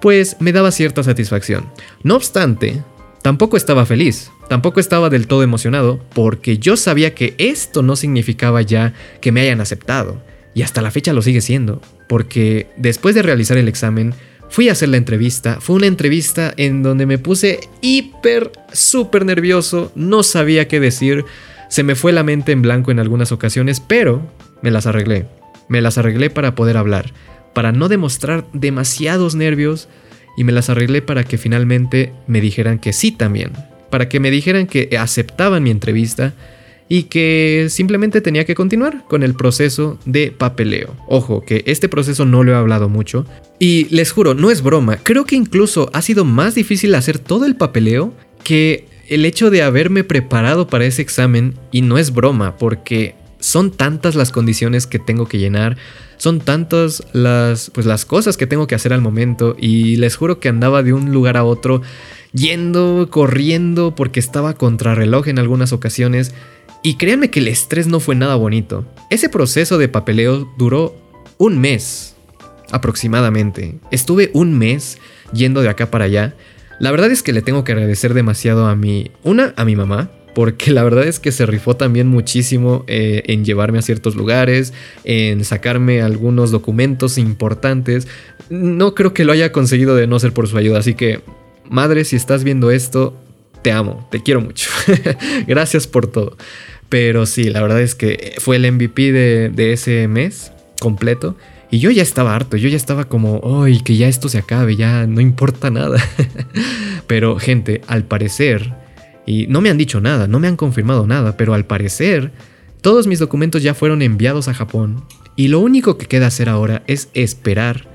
pues 0.01 0.37
me 0.39 0.51
daba 0.51 0.71
cierta 0.71 1.03
satisfacción. 1.03 1.69
No 2.01 2.15
obstante, 2.15 2.81
tampoco 3.21 3.55
estaba 3.55 3.85
feliz, 3.85 4.31
tampoco 4.49 4.79
estaba 4.79 5.11
del 5.11 5.27
todo 5.27 5.43
emocionado, 5.43 6.03
porque 6.15 6.57
yo 6.57 6.77
sabía 6.77 7.13
que 7.13 7.35
esto 7.37 7.83
no 7.83 7.95
significaba 7.95 8.63
ya 8.63 8.95
que 9.21 9.31
me 9.31 9.41
hayan 9.41 9.61
aceptado, 9.61 10.23
y 10.55 10.63
hasta 10.63 10.81
la 10.81 10.89
fecha 10.89 11.13
lo 11.13 11.21
sigue 11.21 11.41
siendo, 11.41 11.83
porque 12.09 12.65
después 12.77 13.13
de 13.13 13.21
realizar 13.21 13.59
el 13.59 13.67
examen, 13.67 14.15
Fui 14.51 14.67
a 14.67 14.73
hacer 14.73 14.89
la 14.89 14.97
entrevista. 14.97 15.61
Fue 15.61 15.77
una 15.77 15.87
entrevista 15.87 16.53
en 16.57 16.83
donde 16.83 17.05
me 17.05 17.17
puse 17.17 17.61
hiper, 17.79 18.51
súper 18.73 19.25
nervioso. 19.25 19.93
No 19.95 20.23
sabía 20.23 20.67
qué 20.67 20.81
decir. 20.81 21.23
Se 21.69 21.83
me 21.83 21.95
fue 21.95 22.11
la 22.11 22.23
mente 22.23 22.51
en 22.51 22.61
blanco 22.61 22.91
en 22.91 22.99
algunas 22.99 23.31
ocasiones, 23.31 23.79
pero 23.79 24.29
me 24.61 24.69
las 24.69 24.87
arreglé. 24.87 25.25
Me 25.69 25.79
las 25.79 25.97
arreglé 25.97 26.29
para 26.29 26.53
poder 26.53 26.75
hablar, 26.75 27.13
para 27.53 27.71
no 27.71 27.87
demostrar 27.87 28.45
demasiados 28.51 29.35
nervios 29.35 29.87
y 30.35 30.43
me 30.43 30.51
las 30.51 30.69
arreglé 30.69 31.01
para 31.01 31.23
que 31.23 31.37
finalmente 31.37 32.11
me 32.27 32.41
dijeran 32.41 32.77
que 32.77 32.91
sí 32.91 33.13
también. 33.13 33.53
Para 33.89 34.09
que 34.09 34.19
me 34.19 34.31
dijeran 34.31 34.67
que 34.67 34.97
aceptaban 34.99 35.63
mi 35.63 35.71
entrevista 35.71 36.33
y 36.91 37.03
que 37.03 37.67
simplemente 37.69 38.19
tenía 38.19 38.43
que 38.43 38.53
continuar 38.53 39.05
con 39.07 39.23
el 39.23 39.33
proceso 39.33 39.97
de 40.03 40.29
papeleo. 40.29 40.93
Ojo, 41.07 41.41
que 41.41 41.63
este 41.65 41.87
proceso 41.87 42.25
no 42.25 42.43
lo 42.43 42.51
he 42.51 42.55
hablado 42.55 42.89
mucho. 42.89 43.25
Y 43.59 43.85
les 43.95 44.11
juro, 44.11 44.33
no 44.33 44.51
es 44.51 44.61
broma, 44.61 44.97
creo 44.97 45.23
que 45.23 45.37
incluso 45.37 45.89
ha 45.93 46.01
sido 46.01 46.25
más 46.25 46.53
difícil 46.53 46.93
hacer 46.93 47.17
todo 47.17 47.45
el 47.45 47.55
papeleo 47.55 48.13
que 48.43 48.89
el 49.07 49.23
hecho 49.23 49.49
de 49.49 49.63
haberme 49.63 50.03
preparado 50.03 50.67
para 50.67 50.83
ese 50.83 51.01
examen 51.01 51.53
y 51.71 51.81
no 51.81 51.97
es 51.97 52.13
broma, 52.13 52.57
porque 52.57 53.15
son 53.39 53.71
tantas 53.71 54.15
las 54.15 54.33
condiciones 54.33 54.85
que 54.85 54.99
tengo 54.99 55.27
que 55.29 55.39
llenar, 55.39 55.77
son 56.17 56.41
tantas 56.41 57.03
las, 57.13 57.69
pues, 57.69 57.85
las 57.85 58.03
cosas 58.03 58.35
que 58.35 58.47
tengo 58.47 58.67
que 58.67 58.75
hacer 58.75 58.91
al 58.91 58.99
momento 58.99 59.55
y 59.57 59.95
les 59.95 60.17
juro 60.17 60.41
que 60.41 60.49
andaba 60.49 60.83
de 60.83 60.91
un 60.91 61.13
lugar 61.13 61.37
a 61.37 61.45
otro 61.45 61.81
yendo, 62.33 63.07
corriendo, 63.09 63.95
porque 63.95 64.19
estaba 64.19 64.55
contrarreloj 64.55 65.29
en 65.29 65.39
algunas 65.39 65.71
ocasiones 65.71 66.33
y 66.83 66.95
créanme 66.95 67.29
que 67.29 67.39
el 67.39 67.47
estrés 67.47 67.87
no 67.87 67.99
fue 67.99 68.15
nada 68.15 68.35
bonito. 68.35 68.85
Ese 69.09 69.29
proceso 69.29 69.77
de 69.77 69.87
papeleo 69.87 70.51
duró 70.57 70.95
un 71.37 71.59
mes 71.59 72.15
aproximadamente. 72.71 73.75
Estuve 73.91 74.31
un 74.33 74.57
mes 74.57 74.97
yendo 75.33 75.61
de 75.61 75.69
acá 75.69 75.91
para 75.91 76.05
allá. 76.05 76.35
La 76.79 76.91
verdad 76.91 77.11
es 77.11 77.21
que 77.21 77.33
le 77.33 77.41
tengo 77.41 77.63
que 77.63 77.73
agradecer 77.73 78.13
demasiado 78.13 78.65
a 78.65 78.75
mi... 78.75 79.11
Una, 79.23 79.53
a 79.57 79.65
mi 79.65 79.75
mamá, 79.75 80.09
porque 80.33 80.71
la 80.71 80.83
verdad 80.83 81.05
es 81.05 81.19
que 81.19 81.31
se 81.31 81.45
rifó 81.45 81.75
también 81.75 82.07
muchísimo 82.07 82.83
eh, 82.87 83.23
en 83.27 83.45
llevarme 83.45 83.77
a 83.77 83.83
ciertos 83.83 84.15
lugares, 84.15 84.73
en 85.03 85.43
sacarme 85.43 86.01
algunos 86.01 86.51
documentos 86.51 87.17
importantes. 87.17 88.07
No 88.49 88.95
creo 88.95 89.13
que 89.13 89.25
lo 89.25 89.33
haya 89.33 89.51
conseguido 89.51 89.95
de 89.95 90.07
no 90.07 90.19
ser 90.19 90.33
por 90.33 90.47
su 90.47 90.57
ayuda, 90.57 90.79
así 90.79 90.95
que, 90.95 91.21
madre, 91.69 92.05
si 92.05 92.15
estás 92.15 92.43
viendo 92.43 92.71
esto, 92.71 93.15
te 93.61 93.71
amo, 93.71 94.07
te 94.11 94.21
quiero 94.21 94.41
mucho. 94.41 94.69
Gracias 95.47 95.87
por 95.87 96.07
todo. 96.07 96.37
Pero 96.89 97.25
sí, 97.25 97.45
la 97.45 97.61
verdad 97.61 97.81
es 97.81 97.95
que 97.95 98.35
fue 98.39 98.57
el 98.57 98.69
MVP 98.71 99.11
de, 99.11 99.73
ese 99.73 100.07
mes 100.07 100.51
completo. 100.79 101.37
Y 101.69 101.79
yo 101.79 101.89
ya 101.89 102.03
estaba 102.03 102.35
harto, 102.35 102.57
yo 102.57 102.67
ya 102.67 102.75
estaba 102.75 103.05
como, 103.05 103.63
¡ay, 103.63 103.79
que 103.79 103.95
ya 103.95 104.09
esto 104.09 104.27
se 104.27 104.39
acabe! 104.39 104.75
Ya 104.75 105.07
no 105.07 105.21
importa 105.21 105.69
nada. 105.69 106.03
pero 107.07 107.39
gente, 107.39 107.81
al 107.87 108.03
parecer, 108.03 108.73
y 109.25 109.47
no 109.47 109.61
me 109.61 109.69
han 109.69 109.77
dicho 109.77 110.01
nada, 110.01 110.27
no 110.27 110.39
me 110.39 110.49
han 110.49 110.57
confirmado 110.57 111.07
nada, 111.07 111.37
pero 111.37 111.53
al 111.53 111.65
parecer, 111.65 112.33
todos 112.81 113.07
mis 113.07 113.19
documentos 113.19 113.63
ya 113.63 113.73
fueron 113.73 114.01
enviados 114.01 114.49
a 114.49 114.53
Japón. 114.53 115.05
Y 115.37 115.47
lo 115.47 115.59
único 115.59 115.97
que 115.97 116.07
queda 116.07 116.27
hacer 116.27 116.49
ahora 116.49 116.83
es 116.87 117.09
esperar 117.13 117.90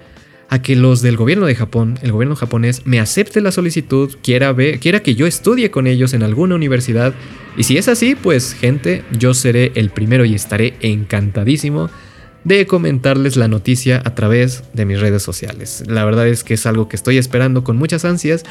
a 0.49 0.63
que 0.63 0.77
los 0.77 1.03
del 1.03 1.17
gobierno 1.17 1.47
de 1.47 1.55
Japón, 1.55 1.99
el 2.03 2.13
gobierno 2.13 2.37
japonés, 2.37 2.83
me 2.85 3.01
acepte 3.01 3.41
la 3.41 3.53
solicitud, 3.53 4.17
quiera, 4.23 4.53
ver, 4.53 4.79
que 4.79 5.15
yo 5.15 5.27
estudie 5.27 5.71
con 5.71 5.87
ellos 5.87 6.15
en 6.15 6.23
alguna 6.23 6.55
universidad. 6.55 7.15
Y 7.57 7.65
si 7.65 7.79
es 7.79 7.89
así, 7.89 8.15
pues 8.15 8.55
gente, 8.55 9.03
yo 9.19 9.35
seré 9.35 9.73
el 9.75 9.91
primero 9.91 10.25
y 10.25 10.35
estaré 10.35 10.75
encantadísimo 10.81 11.91
de 12.45 12.67
comentarles 12.67 13.37
la 13.37 13.49
noticia 13.49 14.01
a 14.05 14.15
través 14.15 14.63
de 14.73 14.85
mis 14.85 15.01
redes 15.01 15.23
sociales. 15.23 15.83
La 15.89 16.05
verdad 16.05 16.29
es 16.29 16.45
que 16.45 16.55
es 16.55 16.65
algo 16.65 16.89
que 16.89 16.95
estoy 16.95 17.19
esperando 17.19 17.65
con 17.65 17.77
muchas 17.77 18.05
ansias. 18.05 18.45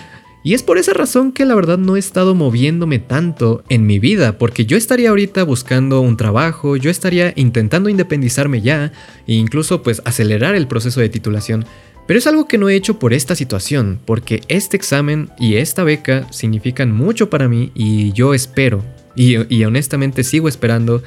Y 0.45 0.53
es 0.53 0.61
por 0.61 0.77
esa 0.77 0.93
razón 0.93 1.31
que 1.31 1.43
la 1.43 1.55
verdad 1.55 1.79
no 1.79 1.95
he 1.95 1.99
estado 1.99 2.35
moviéndome 2.35 2.99
tanto 2.99 3.63
en 3.67 3.87
mi 3.87 3.97
vida, 3.97 4.37
porque 4.37 4.67
yo 4.67 4.77
estaría 4.77 5.09
ahorita 5.09 5.43
buscando 5.43 6.01
un 6.01 6.17
trabajo, 6.17 6.77
yo 6.77 6.91
estaría 6.91 7.33
intentando 7.35 7.89
independizarme 7.89 8.61
ya, 8.61 8.91
e 9.25 9.33
incluso 9.33 9.81
pues 9.81 10.03
acelerar 10.05 10.53
el 10.53 10.67
proceso 10.67 11.01
de 11.01 11.09
titulación. 11.09 11.65
Pero 12.05 12.19
es 12.19 12.27
algo 12.27 12.47
que 12.47 12.59
no 12.59 12.69
he 12.69 12.75
hecho 12.75 12.99
por 12.99 13.11
esta 13.11 13.33
situación, 13.33 13.99
porque 14.05 14.41
este 14.47 14.77
examen 14.77 15.31
y 15.39 15.55
esta 15.55 15.83
beca 15.83 16.31
significan 16.31 16.91
mucho 16.91 17.31
para 17.31 17.49
mí 17.49 17.71
y 17.73 18.11
yo 18.11 18.35
espero, 18.35 18.83
y, 19.15 19.63
honestamente 19.63 20.23
sigo 20.23 20.47
esperando 20.47 21.01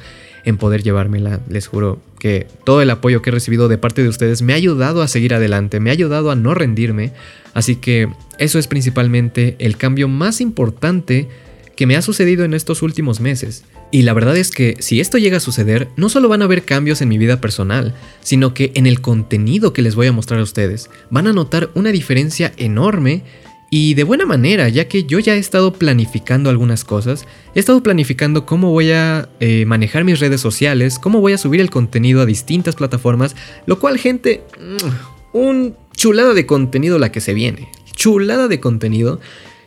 en 0.45 0.57
poder 0.57 0.83
llevármela. 0.83 1.39
Les 1.49 1.67
juro 1.67 1.99
que 2.19 2.47
todo 2.65 2.81
el 2.81 2.89
apoyo 2.89 3.21
que 3.21 3.29
he 3.29 3.33
recibido 3.33 3.67
de 3.67 3.77
parte 3.77 4.03
de 4.03 4.09
ustedes 4.09 4.41
me 4.41 4.53
ha 4.53 4.57
ayudado 4.57 5.01
a 5.01 5.07
seguir 5.07 5.33
adelante, 5.33 5.79
me 5.79 5.89
ha 5.89 5.93
ayudado 5.93 6.31
a 6.31 6.35
no 6.35 6.53
rendirme. 6.53 7.11
Así 7.53 7.75
que 7.75 8.09
eso 8.37 8.59
es 8.59 8.67
principalmente 8.67 9.55
el 9.59 9.77
cambio 9.77 10.07
más 10.07 10.41
importante 10.41 11.27
que 11.75 11.87
me 11.87 11.95
ha 11.95 12.01
sucedido 12.01 12.43
en 12.43 12.53
estos 12.53 12.81
últimos 12.81 13.21
meses. 13.21 13.63
Y 13.91 14.03
la 14.03 14.13
verdad 14.13 14.37
es 14.37 14.51
que 14.51 14.75
si 14.79 14.99
esto 14.99 15.17
llega 15.17 15.37
a 15.37 15.39
suceder, 15.39 15.87
no 15.95 16.09
solo 16.09 16.27
van 16.27 16.41
a 16.41 16.45
haber 16.45 16.63
cambios 16.63 17.01
en 17.01 17.07
mi 17.07 17.17
vida 17.17 17.41
personal, 17.41 17.95
sino 18.21 18.53
que 18.53 18.71
en 18.75 18.85
el 18.85 19.01
contenido 19.01 19.73
que 19.73 19.81
les 19.81 19.95
voy 19.95 20.07
a 20.07 20.11
mostrar 20.11 20.39
a 20.41 20.43
ustedes, 20.43 20.89
van 21.09 21.27
a 21.27 21.33
notar 21.33 21.69
una 21.73 21.91
diferencia 21.91 22.51
enorme 22.57 23.23
y 23.71 23.93
de 23.93 24.03
buena 24.03 24.25
manera, 24.25 24.67
ya 24.69 24.87
que 24.87 25.03
yo 25.03 25.19
ya 25.19 25.35
he 25.35 25.37
estado 25.37 25.73
planificando 25.73 26.49
algunas 26.49 26.83
cosas, 26.83 27.25
he 27.53 27.59
estado 27.59 27.83
planificando 27.83 28.45
cómo 28.45 28.71
voy 28.71 28.91
a 28.91 29.29
eh, 29.39 29.65
manejar 29.65 30.03
mis 30.03 30.19
redes 30.19 30.41
sociales, 30.41 30.97
cómo 30.97 31.21
voy 31.21 31.33
a 31.33 31.37
subir 31.37 31.61
el 31.61 31.69
contenido 31.69 32.21
a 32.21 32.25
distintas 32.25 32.75
plataformas, 32.75 33.35
lo 33.67 33.79
cual 33.79 33.99
gente, 33.99 34.43
mm, 34.59 35.37
un 35.37 35.75
chulada 35.95 36.33
de 36.33 36.47
contenido 36.47 36.97
la 36.97 37.11
que 37.11 37.21
se 37.21 37.35
viene, 37.35 37.69
chulada 37.93 38.47
de 38.47 38.59
contenido. 38.59 39.19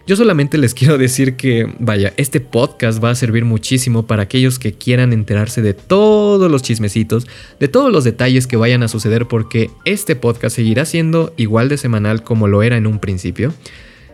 Yo 0.05 0.17
solamente 0.17 0.59
les 0.59 0.75
quiero 0.75 0.99
decir 0.99 1.37
que, 1.37 1.73
vaya, 1.79 2.13
este 2.17 2.41
podcast 2.41 3.03
va 3.03 3.11
a 3.11 3.15
servir 3.15 3.45
muchísimo 3.45 4.09
para 4.09 4.25
aquellos 4.25 4.59
que 4.59 4.73
quieran 4.73 5.13
enterarse 5.13 5.63
de 5.63 5.75
todos 5.75 6.51
los 6.51 6.63
chismecitos, 6.63 7.29
de 7.61 7.69
todos 7.69 7.93
los 7.93 8.03
detalles 8.03 8.49
que 8.49 8.57
vayan 8.57 8.83
a 8.83 8.89
suceder, 8.89 9.29
porque 9.29 9.71
este 9.85 10.17
podcast 10.17 10.57
seguirá 10.57 10.87
siendo 10.87 11.33
igual 11.37 11.69
de 11.69 11.77
semanal 11.77 12.25
como 12.25 12.49
lo 12.49 12.65
era 12.65 12.77
en 12.77 12.89
un 12.89 12.99
principio. 12.99 13.55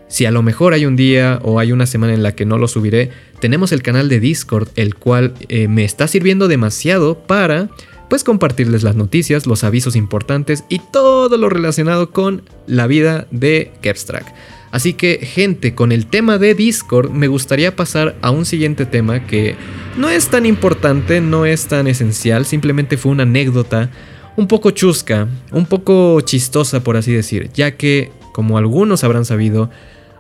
Si 0.09 0.25
a 0.25 0.31
lo 0.31 0.43
mejor 0.43 0.73
hay 0.73 0.87
un 0.87 0.97
día 0.97 1.39
o 1.43 1.59
hay 1.59 1.73
una 1.73 1.87
semana 1.87 2.15
en 2.15 2.23
la 2.23 2.35
que 2.35 2.47
no 2.47 2.59
lo 2.59 2.67
subiré, 2.67 3.11
tenemos 3.41 3.73
el 3.73 3.83
canal 3.83 4.09
de 4.09 4.21
Discord, 4.21 4.69
el 4.75 4.95
cual 4.95 5.35
eh, 5.49 5.69
me 5.69 5.85
está 5.85 6.09
sirviendo 6.09 6.49
demasiado 6.49 7.19
para 7.19 7.69
pues 8.09 8.25
compartirles 8.25 8.83
las 8.83 8.97
noticias, 8.97 9.47
los 9.47 9.65
avisos 9.65 9.95
importantes 9.95 10.65
y 10.69 10.79
todo 10.79 11.37
lo 11.37 11.51
relacionado 11.51 12.11
con 12.11 12.43
la 12.67 12.87
vida 12.87 13.27
de 13.31 13.71
Kepstrack. 13.83 14.35
Así 14.71 14.93
que 14.95 15.19
gente, 15.19 15.75
con 15.75 15.93
el 15.93 16.07
tema 16.07 16.39
de 16.39 16.55
Discord 16.55 17.11
me 17.11 17.29
gustaría 17.29 17.77
pasar 17.77 18.17
a 18.21 18.31
un 18.31 18.45
siguiente 18.45 18.87
tema 18.87 19.27
que 19.27 19.57
no 19.97 20.09
es 20.11 20.29
tan 20.29 20.47
importante, 20.47 21.21
no 21.21 21.47
es 21.47 21.67
tan 21.67 21.87
esencial, 21.87 22.45
simplemente 22.45 22.97
fue 22.97 23.13
una 23.13 23.23
anécdota 23.23 23.91
un 24.37 24.47
poco 24.47 24.71
chusca, 24.71 25.27
un 25.53 25.67
poco 25.67 26.21
chistosa 26.21 26.81
por 26.85 26.97
así 26.97 27.13
decir, 27.13 27.51
ya 27.55 27.77
que, 27.77 28.13
como 28.33 28.57
algunos 28.57 29.05
habrán 29.05 29.25
sabido, 29.25 29.71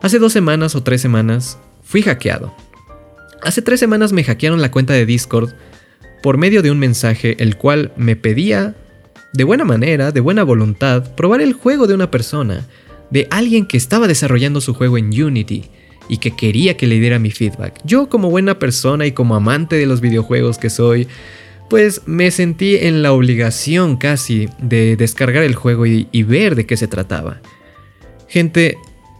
Hace 0.01 0.19
dos 0.19 0.33
semanas 0.33 0.75
o 0.75 0.83
tres 0.83 1.01
semanas 1.01 1.59
fui 1.83 2.03
hackeado. 2.03 2.55
Hace 3.43 3.63
tres 3.63 3.81
semanas 3.81 4.13
me 4.13 4.25
hackearon 4.25 4.61
la 4.61 4.71
cuenta 4.71 4.95
de 4.95 5.07
Discord 5.07 5.51
por 6.23 6.37
medio 6.37 6.63
de 6.63 6.71
un 6.71 6.79
mensaje 6.79 7.37
el 7.43 7.57
cual 7.57 7.93
me 7.97 8.17
pedía, 8.17 8.75
de 9.33 9.45
buena 9.45 9.65
manera, 9.65 10.11
de 10.11 10.21
buena 10.21 10.43
voluntad, 10.43 11.15
probar 11.15 11.41
el 11.41 11.53
juego 11.53 11.87
de 11.87 11.95
una 11.95 12.11
persona, 12.11 12.67
de 13.11 13.29
alguien 13.31 13.67
que 13.67 13.77
estaba 13.77 14.09
desarrollando 14.09 14.61
su 14.61 14.75
juego 14.75 14.99
en 14.99 15.07
Unity 15.07 15.65
y 16.09 16.19
que 16.19 16.35
quería 16.35 16.77
que 16.77 16.87
le 16.87 16.99
diera 16.99 17.19
mi 17.19 17.31
feedback. 17.31 17.81
Yo 17.85 18.09
como 18.09 18.31
buena 18.31 18.59
persona 18.59 19.07
y 19.07 19.13
como 19.13 19.37
amante 19.37 19.77
de 19.77 19.87
los 19.87 20.01
videojuegos 20.01 20.59
que 20.59 20.71
soy, 20.71 21.07
pues 21.69 22.03
me 22.07 22.31
sentí 22.31 22.77
en 22.77 23.03
la 23.03 23.13
obligación 23.13 23.97
casi 23.97 24.49
de 24.59 24.97
descargar 24.97 25.43
el 25.43 25.55
juego 25.55 25.87
y, 25.87 26.23
ver 26.23 26.55
de 26.55 26.67
qué 26.67 26.77
se 26.77 26.89
trataba. 26.89 27.41
Gente, 28.27 28.79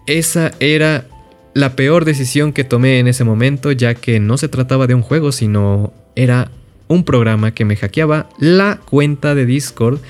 esa 0.09 0.53
era 0.59 1.07
la 1.55 1.77
peor 1.77 2.05
decisión 2.05 2.53
que 2.53 2.65
tomé 2.65 2.99
en 2.99 3.07
ese 3.07 3.25
momento, 3.25 3.71
ya 3.73 3.95
que 3.95 4.21
no 4.21 4.39
se 4.39 4.49
trataba 4.49 4.87
de 4.87 4.95
un 4.95 5.03
juego, 5.03 5.33
sino 5.33 5.93
era 6.17 6.51
un 6.89 7.05
programa 7.05 7.53
que 7.53 7.65
me 7.65 7.77
hackeaba 7.77 8.29
la 8.39 8.81
cuenta 8.85 9.35
de 9.35 9.47
Discord. 9.47 10.01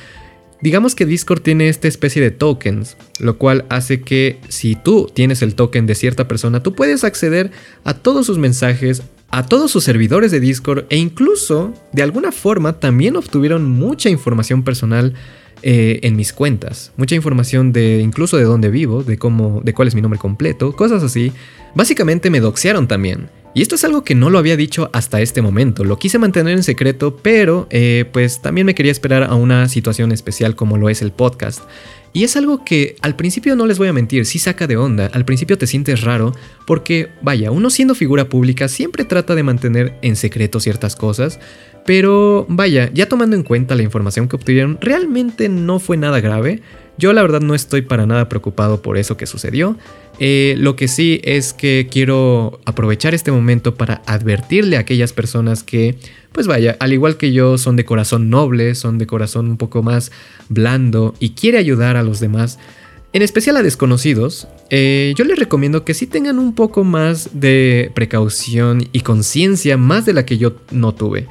Digamos 0.60 0.94
que 0.94 1.06
Discord 1.06 1.40
tiene 1.40 1.68
esta 1.68 1.88
especie 1.88 2.22
de 2.22 2.30
tokens, 2.30 2.96
lo 3.18 3.38
cual 3.38 3.64
hace 3.68 4.00
que 4.02 4.38
si 4.48 4.76
tú 4.76 5.10
tienes 5.12 5.42
el 5.42 5.54
token 5.54 5.86
de 5.86 5.94
cierta 5.94 6.28
persona, 6.28 6.62
tú 6.62 6.74
puedes 6.74 7.04
acceder 7.04 7.50
a 7.84 7.94
todos 7.94 8.26
sus 8.26 8.38
mensajes, 8.38 9.02
a 9.30 9.46
todos 9.46 9.70
sus 9.70 9.84
servidores 9.84 10.30
de 10.30 10.40
Discord 10.40 10.84
e 10.90 10.96
incluso, 10.96 11.74
de 11.92 12.02
alguna 12.02 12.32
forma, 12.32 12.80
también 12.80 13.16
obtuvieron 13.16 13.68
mucha 13.68 14.10
información 14.10 14.62
personal 14.62 15.14
eh, 15.62 16.00
en 16.02 16.16
mis 16.16 16.32
cuentas. 16.32 16.92
Mucha 16.96 17.14
información 17.14 17.72
de 17.72 18.00
incluso 18.00 18.36
de 18.36 18.44
dónde 18.44 18.70
vivo, 18.70 19.02
de 19.02 19.18
cómo, 19.18 19.60
de 19.62 19.74
cuál 19.74 19.88
es 19.88 19.94
mi 19.94 20.00
nombre 20.00 20.18
completo, 20.18 20.74
cosas 20.74 21.02
así. 21.02 21.32
Básicamente 21.74 22.30
me 22.30 22.40
doxearon 22.40 22.88
también. 22.88 23.28
Y 23.54 23.62
esto 23.62 23.74
es 23.74 23.84
algo 23.84 24.04
que 24.04 24.14
no 24.14 24.30
lo 24.30 24.38
había 24.38 24.56
dicho 24.56 24.90
hasta 24.92 25.20
este 25.20 25.42
momento. 25.42 25.84
Lo 25.84 25.98
quise 25.98 26.18
mantener 26.18 26.52
en 26.52 26.62
secreto, 26.62 27.16
pero 27.16 27.66
eh, 27.70 28.04
pues 28.12 28.40
también 28.40 28.66
me 28.66 28.74
quería 28.74 28.92
esperar 28.92 29.24
a 29.24 29.34
una 29.34 29.68
situación 29.68 30.12
especial 30.12 30.54
como 30.54 30.76
lo 30.76 30.88
es 30.88 31.02
el 31.02 31.12
podcast. 31.12 31.62
Y 32.12 32.24
es 32.24 32.36
algo 32.36 32.64
que 32.64 32.96
al 33.02 33.16
principio 33.16 33.54
no 33.54 33.66
les 33.66 33.78
voy 33.78 33.88
a 33.88 33.92
mentir, 33.92 34.24
sí 34.26 34.38
saca 34.38 34.66
de 34.66 34.76
onda, 34.76 35.10
al 35.12 35.24
principio 35.24 35.58
te 35.58 35.66
sientes 35.66 36.02
raro, 36.02 36.34
porque 36.66 37.08
vaya, 37.20 37.50
uno 37.50 37.68
siendo 37.68 37.94
figura 37.94 38.28
pública 38.28 38.68
siempre 38.68 39.04
trata 39.04 39.34
de 39.34 39.42
mantener 39.42 39.98
en 40.02 40.16
secreto 40.16 40.58
ciertas 40.58 40.96
cosas, 40.96 41.38
pero 41.84 42.46
vaya, 42.48 42.90
ya 42.92 43.08
tomando 43.08 43.36
en 43.36 43.42
cuenta 43.42 43.74
la 43.74 43.82
información 43.82 44.28
que 44.28 44.36
obtuvieron, 44.36 44.78
realmente 44.80 45.48
no 45.48 45.78
fue 45.78 45.96
nada 45.96 46.20
grave. 46.20 46.62
Yo 46.98 47.12
la 47.12 47.22
verdad 47.22 47.40
no 47.40 47.54
estoy 47.54 47.82
para 47.82 48.06
nada 48.06 48.28
preocupado 48.28 48.82
por 48.82 48.98
eso 48.98 49.16
que 49.16 49.26
sucedió. 49.26 49.78
Eh, 50.18 50.56
lo 50.58 50.74
que 50.74 50.88
sí 50.88 51.20
es 51.22 51.52
que 51.52 51.88
quiero 51.90 52.60
aprovechar 52.64 53.14
este 53.14 53.30
momento 53.30 53.76
para 53.76 54.02
advertirle 54.04 54.76
a 54.76 54.80
aquellas 54.80 55.12
personas 55.12 55.62
que, 55.62 55.94
pues 56.32 56.48
vaya, 56.48 56.76
al 56.80 56.92
igual 56.92 57.16
que 57.16 57.32
yo, 57.32 57.56
son 57.56 57.76
de 57.76 57.84
corazón 57.84 58.28
noble, 58.28 58.74
son 58.74 58.98
de 58.98 59.06
corazón 59.06 59.48
un 59.48 59.56
poco 59.56 59.82
más 59.82 60.10
blando 60.48 61.14
y 61.20 61.30
quiere 61.30 61.58
ayudar 61.58 61.96
a 61.96 62.02
los 62.02 62.18
demás. 62.18 62.58
En 63.12 63.22
especial 63.22 63.56
a 63.56 63.62
desconocidos, 63.62 64.48
eh, 64.70 65.14
yo 65.16 65.24
les 65.24 65.38
recomiendo 65.38 65.84
que 65.84 65.94
sí 65.94 66.06
tengan 66.06 66.38
un 66.38 66.54
poco 66.54 66.84
más 66.84 67.40
de 67.40 67.92
precaución 67.94 68.86
y 68.92 69.00
conciencia 69.00 69.76
más 69.76 70.04
de 70.04 70.12
la 70.12 70.26
que 70.26 70.36
yo 70.36 70.56
no 70.72 70.94
tuve 70.94 71.28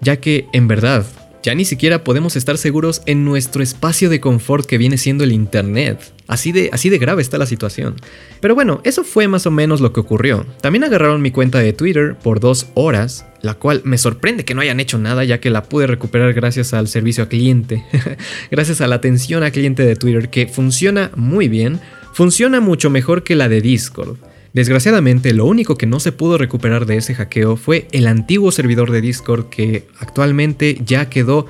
ya 0.00 0.16
que 0.16 0.46
en 0.52 0.68
verdad 0.68 1.06
ya 1.42 1.54
ni 1.54 1.64
siquiera 1.64 2.04
podemos 2.04 2.36
estar 2.36 2.58
seguros 2.58 3.02
en 3.06 3.24
nuestro 3.24 3.62
espacio 3.62 4.10
de 4.10 4.20
confort 4.20 4.66
que 4.66 4.78
viene 4.78 4.98
siendo 4.98 5.24
el 5.24 5.32
Internet. 5.32 6.12
Así 6.26 6.52
de, 6.52 6.68
así 6.72 6.90
de 6.90 6.98
grave 6.98 7.22
está 7.22 7.38
la 7.38 7.46
situación. 7.46 7.96
Pero 8.40 8.54
bueno, 8.54 8.80
eso 8.84 9.04
fue 9.04 9.28
más 9.28 9.46
o 9.46 9.50
menos 9.50 9.80
lo 9.80 9.92
que 9.92 10.00
ocurrió. 10.00 10.44
También 10.60 10.84
agarraron 10.84 11.22
mi 11.22 11.30
cuenta 11.30 11.58
de 11.60 11.72
Twitter 11.72 12.16
por 12.22 12.40
dos 12.40 12.66
horas, 12.74 13.24
la 13.40 13.54
cual 13.54 13.80
me 13.84 13.98
sorprende 13.98 14.44
que 14.44 14.54
no 14.54 14.60
hayan 14.60 14.80
hecho 14.80 14.98
nada 14.98 15.24
ya 15.24 15.40
que 15.40 15.50
la 15.50 15.62
pude 15.62 15.86
recuperar 15.86 16.34
gracias 16.34 16.74
al 16.74 16.88
servicio 16.88 17.24
a 17.24 17.28
cliente, 17.28 17.82
gracias 18.50 18.80
a 18.80 18.86
la 18.86 18.96
atención 18.96 19.42
a 19.42 19.50
cliente 19.50 19.84
de 19.84 19.96
Twitter 19.96 20.28
que 20.28 20.48
funciona 20.48 21.10
muy 21.14 21.48
bien, 21.48 21.80
funciona 22.12 22.60
mucho 22.60 22.90
mejor 22.90 23.22
que 23.22 23.36
la 23.36 23.48
de 23.48 23.62
Discord. 23.62 24.18
Desgraciadamente, 24.52 25.34
lo 25.34 25.44
único 25.44 25.76
que 25.76 25.86
no 25.86 26.00
se 26.00 26.12
pudo 26.12 26.38
recuperar 26.38 26.86
de 26.86 26.96
ese 26.96 27.14
hackeo 27.14 27.56
fue 27.56 27.86
el 27.92 28.06
antiguo 28.06 28.50
servidor 28.50 28.90
de 28.90 29.00
Discord 29.00 29.46
que 29.50 29.86
actualmente 30.00 30.80
ya 30.84 31.10
quedó 31.10 31.46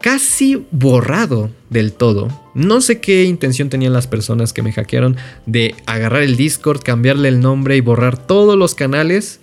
casi 0.00 0.64
borrado 0.70 1.50
del 1.70 1.92
todo. 1.92 2.28
No 2.54 2.80
sé 2.80 3.00
qué 3.00 3.24
intención 3.24 3.68
tenían 3.68 3.92
las 3.92 4.06
personas 4.06 4.52
que 4.52 4.62
me 4.62 4.72
hackearon 4.72 5.16
de 5.46 5.74
agarrar 5.86 6.22
el 6.22 6.36
Discord, 6.36 6.82
cambiarle 6.82 7.28
el 7.28 7.40
nombre 7.40 7.76
y 7.76 7.80
borrar 7.80 8.16
todos 8.16 8.56
los 8.56 8.74
canales 8.74 9.40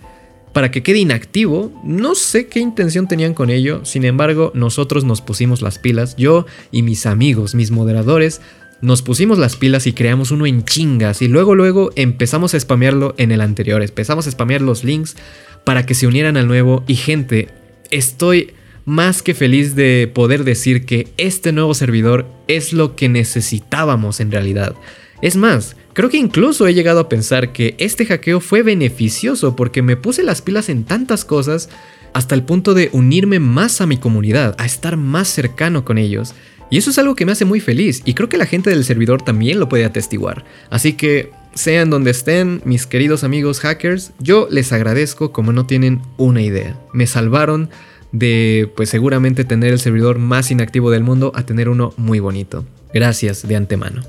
para 0.54 0.70
que 0.70 0.82
quede 0.82 0.98
inactivo. 1.00 1.70
No 1.84 2.14
sé 2.14 2.46
qué 2.46 2.60
intención 2.60 3.08
tenían 3.08 3.34
con 3.34 3.50
ello, 3.50 3.84
sin 3.84 4.04
embargo 4.04 4.52
nosotros 4.54 5.04
nos 5.04 5.20
pusimos 5.20 5.60
las 5.60 5.78
pilas, 5.78 6.16
yo 6.16 6.46
y 6.70 6.82
mis 6.82 7.04
amigos, 7.04 7.54
mis 7.54 7.70
moderadores, 7.70 8.40
nos 8.80 9.02
pusimos 9.02 9.38
las 9.38 9.56
pilas 9.56 9.86
y 9.86 9.92
creamos 9.92 10.30
uno 10.30 10.46
en 10.46 10.64
chingas 10.64 11.22
y 11.22 11.28
luego 11.28 11.54
luego 11.54 11.90
empezamos 11.96 12.54
a 12.54 12.60
spamearlo 12.60 13.14
en 13.18 13.32
el 13.32 13.40
anterior, 13.40 13.82
empezamos 13.82 14.26
a 14.26 14.30
spamear 14.30 14.60
los 14.60 14.84
links 14.84 15.16
para 15.64 15.86
que 15.86 15.94
se 15.94 16.06
unieran 16.06 16.36
al 16.36 16.46
nuevo 16.46 16.84
y 16.86 16.96
gente, 16.96 17.48
estoy 17.90 18.52
más 18.84 19.22
que 19.22 19.34
feliz 19.34 19.74
de 19.74 20.10
poder 20.12 20.44
decir 20.44 20.84
que 20.84 21.08
este 21.16 21.52
nuevo 21.52 21.74
servidor 21.74 22.26
es 22.48 22.72
lo 22.72 22.96
que 22.96 23.08
necesitábamos 23.08 24.20
en 24.20 24.30
realidad. 24.30 24.74
Es 25.22 25.36
más, 25.36 25.76
creo 25.94 26.10
que 26.10 26.18
incluso 26.18 26.66
he 26.66 26.74
llegado 26.74 27.00
a 27.00 27.08
pensar 27.08 27.52
que 27.52 27.76
este 27.78 28.04
hackeo 28.04 28.40
fue 28.40 28.62
beneficioso 28.62 29.56
porque 29.56 29.80
me 29.80 29.96
puse 29.96 30.22
las 30.22 30.42
pilas 30.42 30.68
en 30.68 30.84
tantas 30.84 31.24
cosas 31.24 31.70
hasta 32.12 32.34
el 32.34 32.44
punto 32.44 32.74
de 32.74 32.90
unirme 32.92 33.40
más 33.40 33.80
a 33.80 33.86
mi 33.86 33.96
comunidad, 33.96 34.54
a 34.58 34.66
estar 34.66 34.96
más 34.96 35.28
cercano 35.28 35.84
con 35.84 35.98
ellos. 35.98 36.34
Y 36.70 36.78
eso 36.78 36.90
es 36.90 36.98
algo 36.98 37.14
que 37.14 37.26
me 37.26 37.32
hace 37.32 37.44
muy 37.44 37.60
feliz 37.60 38.02
y 38.04 38.14
creo 38.14 38.28
que 38.28 38.38
la 38.38 38.46
gente 38.46 38.70
del 38.70 38.84
servidor 38.84 39.22
también 39.22 39.60
lo 39.60 39.68
puede 39.68 39.84
atestiguar. 39.84 40.44
Así 40.70 40.94
que, 40.94 41.30
sean 41.54 41.88
donde 41.88 42.10
estén, 42.10 42.60
mis 42.64 42.86
queridos 42.86 43.22
amigos 43.22 43.60
hackers, 43.60 44.12
yo 44.18 44.48
les 44.50 44.72
agradezco 44.72 45.32
como 45.32 45.52
no 45.52 45.66
tienen 45.66 46.02
una 46.16 46.42
idea. 46.42 46.76
Me 46.92 47.06
salvaron 47.06 47.70
de, 48.12 48.70
pues 48.76 48.90
seguramente 48.90 49.44
tener 49.44 49.72
el 49.72 49.78
servidor 49.78 50.18
más 50.18 50.50
inactivo 50.50 50.90
del 50.90 51.04
mundo 51.04 51.32
a 51.34 51.46
tener 51.46 51.68
uno 51.68 51.94
muy 51.96 52.20
bonito. 52.20 52.64
Gracias 52.92 53.46
de 53.46 53.56
antemano. 53.56 54.02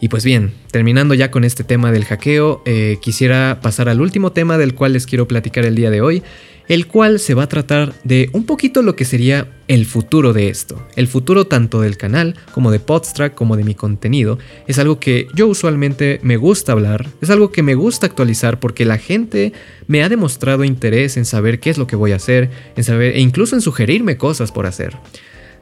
Y 0.00 0.08
pues 0.08 0.24
bien, 0.24 0.52
terminando 0.70 1.14
ya 1.14 1.30
con 1.30 1.44
este 1.44 1.64
tema 1.64 1.90
del 1.90 2.04
hackeo, 2.04 2.62
eh, 2.66 2.98
quisiera 3.00 3.60
pasar 3.62 3.88
al 3.88 4.00
último 4.00 4.32
tema 4.32 4.58
del 4.58 4.74
cual 4.74 4.92
les 4.92 5.06
quiero 5.06 5.26
platicar 5.26 5.64
el 5.64 5.74
día 5.74 5.90
de 5.90 6.02
hoy. 6.02 6.22
El 6.68 6.86
cual 6.86 7.18
se 7.18 7.34
va 7.34 7.44
a 7.44 7.48
tratar 7.48 7.94
de 8.04 8.30
un 8.32 8.44
poquito 8.44 8.82
lo 8.82 8.96
que 8.96 9.04
sería 9.04 9.48
el 9.68 9.86
futuro 9.86 10.32
de 10.32 10.48
esto. 10.48 10.86
El 10.96 11.06
futuro 11.06 11.46
tanto 11.46 11.80
del 11.80 11.96
canal 11.96 12.36
como 12.52 12.70
de 12.70 12.80
Podstrack 12.80 13.34
como 13.34 13.56
de 13.56 13.64
mi 13.64 13.74
contenido. 13.74 14.38
Es 14.66 14.78
algo 14.78 15.00
que 15.00 15.28
yo 15.34 15.46
usualmente 15.46 16.20
me 16.22 16.36
gusta 16.36 16.72
hablar, 16.72 17.06
es 17.20 17.30
algo 17.30 17.50
que 17.50 17.62
me 17.62 17.74
gusta 17.74 18.06
actualizar 18.06 18.60
porque 18.60 18.84
la 18.84 18.98
gente 18.98 19.52
me 19.86 20.02
ha 20.02 20.08
demostrado 20.08 20.64
interés 20.64 21.16
en 21.16 21.24
saber 21.24 21.60
qué 21.60 21.70
es 21.70 21.78
lo 21.78 21.86
que 21.86 21.96
voy 21.96 22.12
a 22.12 22.16
hacer, 22.16 22.50
en 22.76 22.84
saber 22.84 23.16
e 23.16 23.20
incluso 23.20 23.54
en 23.54 23.62
sugerirme 23.62 24.16
cosas 24.16 24.52
por 24.52 24.66
hacer. 24.66 24.96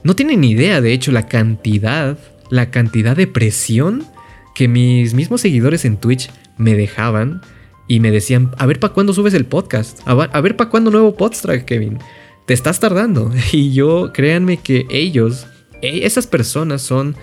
No 0.02 0.14
tienen 0.14 0.44
idea, 0.44 0.80
de 0.80 0.92
hecho, 0.92 1.12
la 1.12 1.28
cantidad, 1.28 2.18
la 2.50 2.70
cantidad 2.70 3.16
de 3.16 3.26
presión 3.26 4.04
que 4.54 4.68
mis 4.68 5.14
mismos 5.14 5.40
seguidores 5.40 5.84
en 5.84 5.96
Twitch 5.96 6.30
me 6.56 6.74
dejaban 6.74 7.40
y 7.86 8.00
me 8.00 8.10
decían, 8.10 8.50
a 8.58 8.66
ver 8.66 8.80
para 8.80 8.94
cuándo 8.94 9.12
subes 9.12 9.34
el 9.34 9.44
podcast, 9.44 10.00
a, 10.06 10.40
ver 10.40 10.56
para 10.56 10.70
cuándo 10.70 10.90
nuevo 10.90 11.16
Podstrack, 11.16 11.64
Kevin. 11.64 11.98
Te 12.46 12.54
estás 12.54 12.80
tardando. 12.80 13.30
Y 13.52 13.72
yo, 13.72 14.12
créanme 14.12 14.58
que 14.58 14.86
ellos, 14.90 15.46
e, 15.82 16.06
esas 16.06 16.26
personas 16.26 16.82
son 16.82 17.16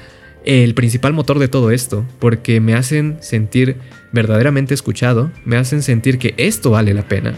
el 0.44 0.74
principal 0.74 1.14
motor 1.14 1.40
de 1.40 1.48
todo 1.48 1.72
esto, 1.72 2.06
porque 2.20 2.60
me 2.60 2.74
hacen 2.74 3.18
sentir 3.22 3.78
verdaderamente 4.12 4.74
escuchado, 4.74 5.32
me 5.46 5.58
hacen 5.58 5.84
sentir 5.84 6.18
que 6.18 6.34
esto 6.38 6.72
vale 6.72 6.94
la 6.94 7.08
pena 7.08 7.36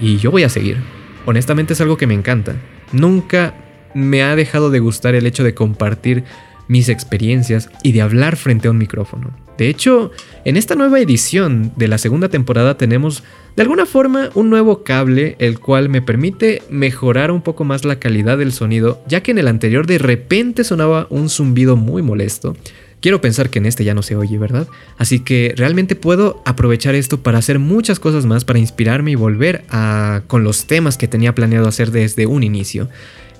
y 0.00 0.18
yo 0.18 0.30
voy 0.30 0.42
a 0.42 0.48
seguir. 0.48 0.78
Honestamente 1.24 1.72
es 1.72 1.80
algo 1.80 1.96
que 1.96 2.06
me 2.06 2.14
encanta. 2.14 2.56
Nunca 2.92 3.54
me 3.94 4.22
ha 4.22 4.36
dejado 4.36 4.70
de 4.70 4.80
gustar 4.80 5.14
el 5.14 5.26
hecho 5.26 5.44
de 5.44 5.54
compartir 5.54 6.24
mis 6.68 6.88
experiencias 6.88 7.70
y 7.82 7.92
de 7.92 8.02
hablar 8.02 8.36
frente 8.36 8.68
a 8.68 8.70
un 8.70 8.78
micrófono. 8.78 9.30
De 9.58 9.68
hecho, 9.68 10.10
en 10.44 10.56
esta 10.56 10.74
nueva 10.74 11.00
edición 11.00 11.72
de 11.76 11.88
la 11.88 11.98
segunda 11.98 12.28
temporada 12.28 12.76
tenemos 12.76 13.22
de 13.54 13.62
alguna 13.62 13.86
forma 13.86 14.30
un 14.34 14.48
nuevo 14.48 14.82
cable 14.82 15.36
el 15.38 15.60
cual 15.60 15.88
me 15.88 16.00
permite 16.02 16.62
mejorar 16.70 17.30
un 17.30 17.42
poco 17.42 17.64
más 17.64 17.84
la 17.84 18.00
calidad 18.00 18.38
del 18.38 18.52
sonido, 18.52 19.02
ya 19.06 19.22
que 19.22 19.30
en 19.30 19.38
el 19.38 19.48
anterior 19.48 19.86
de 19.86 19.98
repente 19.98 20.64
sonaba 20.64 21.06
un 21.10 21.28
zumbido 21.28 21.76
muy 21.76 22.02
molesto. 22.02 22.56
Quiero 23.02 23.20
pensar 23.20 23.50
que 23.50 23.58
en 23.58 23.66
este 23.66 23.84
ya 23.84 23.94
no 23.94 24.02
se 24.02 24.14
oye, 24.14 24.38
¿verdad? 24.38 24.68
Así 24.96 25.18
que 25.20 25.54
realmente 25.56 25.96
puedo 25.96 26.40
aprovechar 26.46 26.94
esto 26.94 27.20
para 27.20 27.38
hacer 27.38 27.58
muchas 27.58 27.98
cosas 27.98 28.26
más, 28.26 28.44
para 28.44 28.60
inspirarme 28.60 29.10
y 29.10 29.16
volver 29.16 29.64
a 29.70 30.22
con 30.28 30.44
los 30.44 30.66
temas 30.66 30.96
que 30.96 31.08
tenía 31.08 31.34
planeado 31.34 31.66
hacer 31.66 31.90
desde 31.90 32.26
un 32.26 32.44
inicio. 32.44 32.88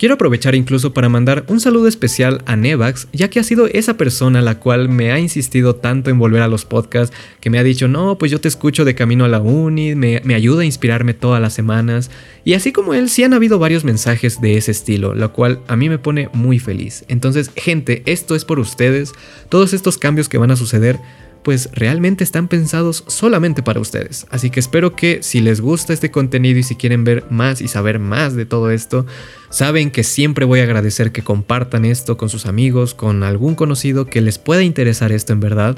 Quiero 0.03 0.17
aprovechar 0.17 0.57
incluso 0.57 0.93
para 0.93 1.09
mandar 1.09 1.45
un 1.47 1.61
saludo 1.61 1.87
especial 1.87 2.43
a 2.45 2.57
Nevax, 2.57 3.07
ya 3.13 3.31
que 3.31 3.39
ha 3.39 3.45
sido 3.45 3.69
esa 3.69 3.97
persona 3.97 4.43
la 4.43 4.59
cual 4.59 4.89
me 4.89 5.13
ha 5.13 5.21
insistido 5.21 5.77
tanto 5.77 6.11
en 6.11 6.19
volver 6.19 6.43
a 6.43 6.49
los 6.49 6.65
podcasts, 6.65 7.17
que 7.39 7.51
me 7.51 7.61
ha 7.61 7.63
dicho, 7.63 7.87
no, 7.87 8.19
pues 8.19 8.33
yo 8.33 8.41
te 8.41 8.49
escucho 8.49 8.85
de 8.85 8.97
camino 8.97 9.25
a 9.25 9.29
la 9.29 9.39
uni, 9.39 9.95
me, 9.95 10.21
me 10.25 10.35
ayuda 10.35 10.63
a 10.63 10.65
inspirarme 10.65 11.15
todas 11.15 11.41
las 11.41 11.53
semanas. 11.53 12.11
Y 12.45 12.55
así 12.55 12.73
como 12.73 12.95
él, 12.95 13.11
sí 13.11 13.23
han 13.23 13.33
habido 13.33 13.61
varios 13.61 13.85
mensajes 13.85 14.41
de 14.41 14.57
ese 14.57 14.73
estilo, 14.73 15.15
lo 15.15 15.33
cual 15.33 15.61
a 15.69 15.77
mí 15.77 15.89
me 15.89 16.01
pone 16.01 16.29
muy 16.33 16.59
feliz. 16.59 17.05
Entonces, 17.07 17.53
gente, 17.55 18.03
esto 18.07 18.35
es 18.35 18.45
por 18.45 18.59
ustedes, 18.59 19.13
todos 19.51 19.73
estos 19.73 19.99
cambios 19.99 20.29
que 20.29 20.39
van 20.39 20.51
a 20.51 20.57
suceder 20.57 20.99
pues 21.43 21.71
realmente 21.73 22.25
están 22.25 22.49
pensados 22.49 23.05
solamente 23.07 23.63
para 23.63 23.81
ustedes. 23.81 24.27
Así 24.31 24.51
que 24.51 24.61
espero 24.61 24.95
que 24.95 25.23
si 25.23 25.41
les 25.41 25.61
gusta 25.61 25.93
este 25.93 26.11
contenido 26.11 26.59
y 26.59 26.63
si 26.63 26.77
quieren 26.77 27.05
ver 27.05 27.25
más 27.31 27.61
y 27.61 27.69
saber 27.69 27.99
más 27.99 28.35
de 28.35 28.47
todo 28.47 28.71
esto, 28.71 29.07
saben 29.51 29.91
que 29.91 30.05
siempre 30.05 30.45
voy 30.45 30.61
a 30.61 30.65
agradecer 30.65 31.13
que 31.13 31.23
compartan 31.23 31.85
esto 31.85 32.17
con 32.17 32.29
sus 32.29 32.47
amigos, 32.47 32.95
con 32.95 33.23
algún 33.23 33.55
conocido 33.55 34.07
que 34.07 34.21
les 34.21 34.39
pueda 34.39 34.63
interesar 34.63 35.13
esto 35.13 35.33
en 35.33 35.41
verdad. 35.41 35.77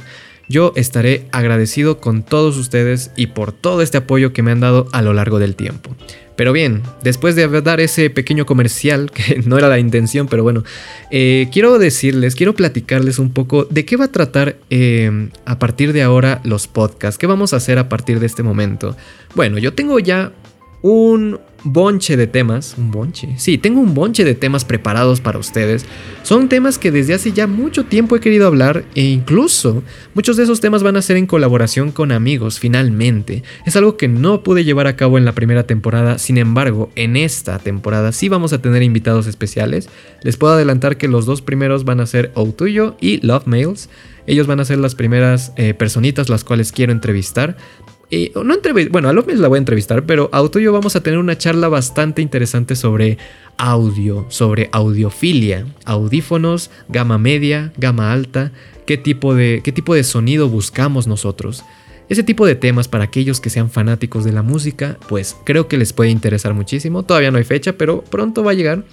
Yo 0.49 0.73
estaré 0.77 1.27
agradecido 1.33 1.99
con 1.99 2.23
todos 2.23 2.57
ustedes 2.57 3.11
y 3.17 3.29
por 3.29 3.53
todo 3.53 3.83
este 3.83 3.99
apoyo 3.99 4.33
que 4.33 4.43
me 4.43 4.53
han 4.53 4.61
dado 4.61 4.89
a 4.93 5.03
lo 5.03 5.13
largo 5.13 5.39
del 5.39 5.57
tiempo. 5.57 5.95
Pero 6.37 6.53
bien, 6.53 6.83
después 7.03 7.37
de 7.37 7.49
dar 7.63 7.81
ese 7.81 8.11
pequeño 8.11 8.45
comercial, 8.45 9.11
que 9.15 9.41
no 9.45 9.59
era 9.59 9.69
la 9.69 9.79
intención, 9.79 10.27
pero 10.29 10.43
bueno, 10.43 10.65
eh, 11.11 11.49
quiero 11.53 11.79
decirles, 11.79 12.35
quiero 12.35 12.55
platicarles 12.55 13.19
un 13.19 13.33
poco 13.33 13.65
de 13.65 13.85
qué 13.85 13.97
va 13.97 14.07
a 14.07 14.13
tratar 14.13 14.57
eh, 14.71 15.29
a 15.45 15.59
partir 15.59 15.93
de 15.93 16.03
ahora 16.03 16.41
los 16.45 16.67
podcasts, 16.67 17.19
qué 17.19 17.27
vamos 17.27 17.53
a 17.53 17.57
hacer 17.57 17.79
a 17.79 17.89
partir 17.89 18.21
de 18.21 18.27
este 18.27 18.43
momento. 18.43 18.97
Bueno, 19.35 19.59
yo 19.59 19.73
tengo 19.75 19.99
ya 19.99 20.33
un 20.85 21.41
bonche 21.63 22.19
de 22.19 22.27
temas, 22.27 22.75
un 22.77 22.91
bonche, 22.91 23.37
sí, 23.39 23.57
tengo 23.57 23.81
un 23.81 23.95
bonche 23.95 24.23
de 24.23 24.35
temas 24.35 24.67
preparados 24.67 25.23
para 25.23 25.39
ustedes. 25.39 25.87
Son 26.23 26.51
temas 26.51 26.79
que 26.79 26.91
desde 26.91 27.15
hace 27.15 27.33
ya 27.33 27.47
mucho 27.47 27.87
tiempo 27.87 28.15
he 28.17 28.21
querido 28.21 28.47
hablar 28.47 28.85
e 28.95 29.01
incluso 29.01 29.83
muchos 30.13 30.37
de 30.37 30.43
esos 30.43 30.61
temas 30.61 30.83
van 30.83 30.99
a 30.99 31.03
ser 31.03 31.17
en 31.17 31.25
colaboración 31.27 31.91
con 31.91 32.13
amigos, 32.13 32.59
finalmente. 32.59 33.45
Es 33.65 33.77
algo 33.77 33.97
que 33.97 34.09
no 34.09 34.43
pude 34.43 34.63
llevar 34.63 34.87
a 34.87 34.95
cabo 34.95 35.17
en 35.17 35.25
la 35.25 35.33
primera 35.33 35.67
temporada, 35.67 36.19
sin 36.19 36.37
embargo, 36.37 36.91
en 36.97 37.17
esta 37.17 37.59
temporada 37.59 38.13
sí 38.13 38.29
vamos 38.29 38.53
a 38.53 38.61
tener 38.61 38.83
invitados 38.83 39.27
especiales. 39.27 39.89
Les 40.23 40.37
puedo 40.37 40.53
adelantar 40.53 40.99
que 40.99 41.09
los 41.09 41.25
dos 41.25 41.41
primeros 41.41 41.87
van 41.87 42.01
a 42.01 42.07
ser 42.07 42.31
Outuyo 42.35 42.95
y 43.01 43.27
Love 43.27 43.47
Mails. 43.47 43.89
Ellos 44.27 44.47
van 44.47 44.61
a 44.61 44.65
ser 44.65 44.79
las 44.79 44.95
primeras 44.95 45.53
eh, 45.57 45.75
personitas 45.75 46.29
las 46.29 46.45
cuales 46.45 46.73
quiero 46.73 46.93
entrevistar 46.93 47.57
no 48.35 48.55
bueno, 48.91 49.09
a 49.09 49.13
López 49.13 49.39
la 49.39 49.49
voy 49.49 49.57
a 49.57 49.59
entrevistar, 49.59 50.05
pero 50.05 50.29
a 50.33 50.39
Auto 50.39 50.59
yo 50.59 50.73
vamos 50.73 50.97
a 50.97 51.03
tener 51.03 51.19
una 51.19 51.39
charla 51.39 51.69
bastante 51.69 52.23
interesante 52.23 52.77
sobre 52.77 53.19
audio, 53.57 54.27
sobre 54.29 54.69
audiofilia, 54.73 55.67
audífonos, 55.85 56.71
gama 56.89 57.19
media, 57.19 57.73
gama 57.77 58.13
alta, 58.13 58.53
qué 58.87 58.97
tipo 58.97 59.35
de, 59.35 59.61
qué 59.65 59.73
tipo 59.73 59.95
de 59.95 60.05
sonido 60.05 60.49
buscamos 60.49 61.07
nosotros. 61.07 61.65
Ese 62.09 62.23
tipo 62.23 62.45
de 62.47 62.55
temas 62.55 62.89
para 62.89 63.05
aquellos 63.05 63.41
que 63.41 63.51
sean 63.51 63.71
fanáticos 63.71 64.25
de 64.25 64.33
la 64.33 64.43
música, 64.43 64.99
pues 65.09 65.37
creo 65.45 65.69
que 65.69 65.79
les 65.79 65.93
puede 65.93 66.11
interesar 66.11 66.53
muchísimo. 66.53 67.03
Todavía 67.03 67.31
no 67.31 67.39
hay 67.39 67.45
fecha, 67.45 67.75
pero 67.75 68.03
pronto 68.03 68.45
va 68.45 68.51
a 68.51 68.55
llegar. 68.55 68.85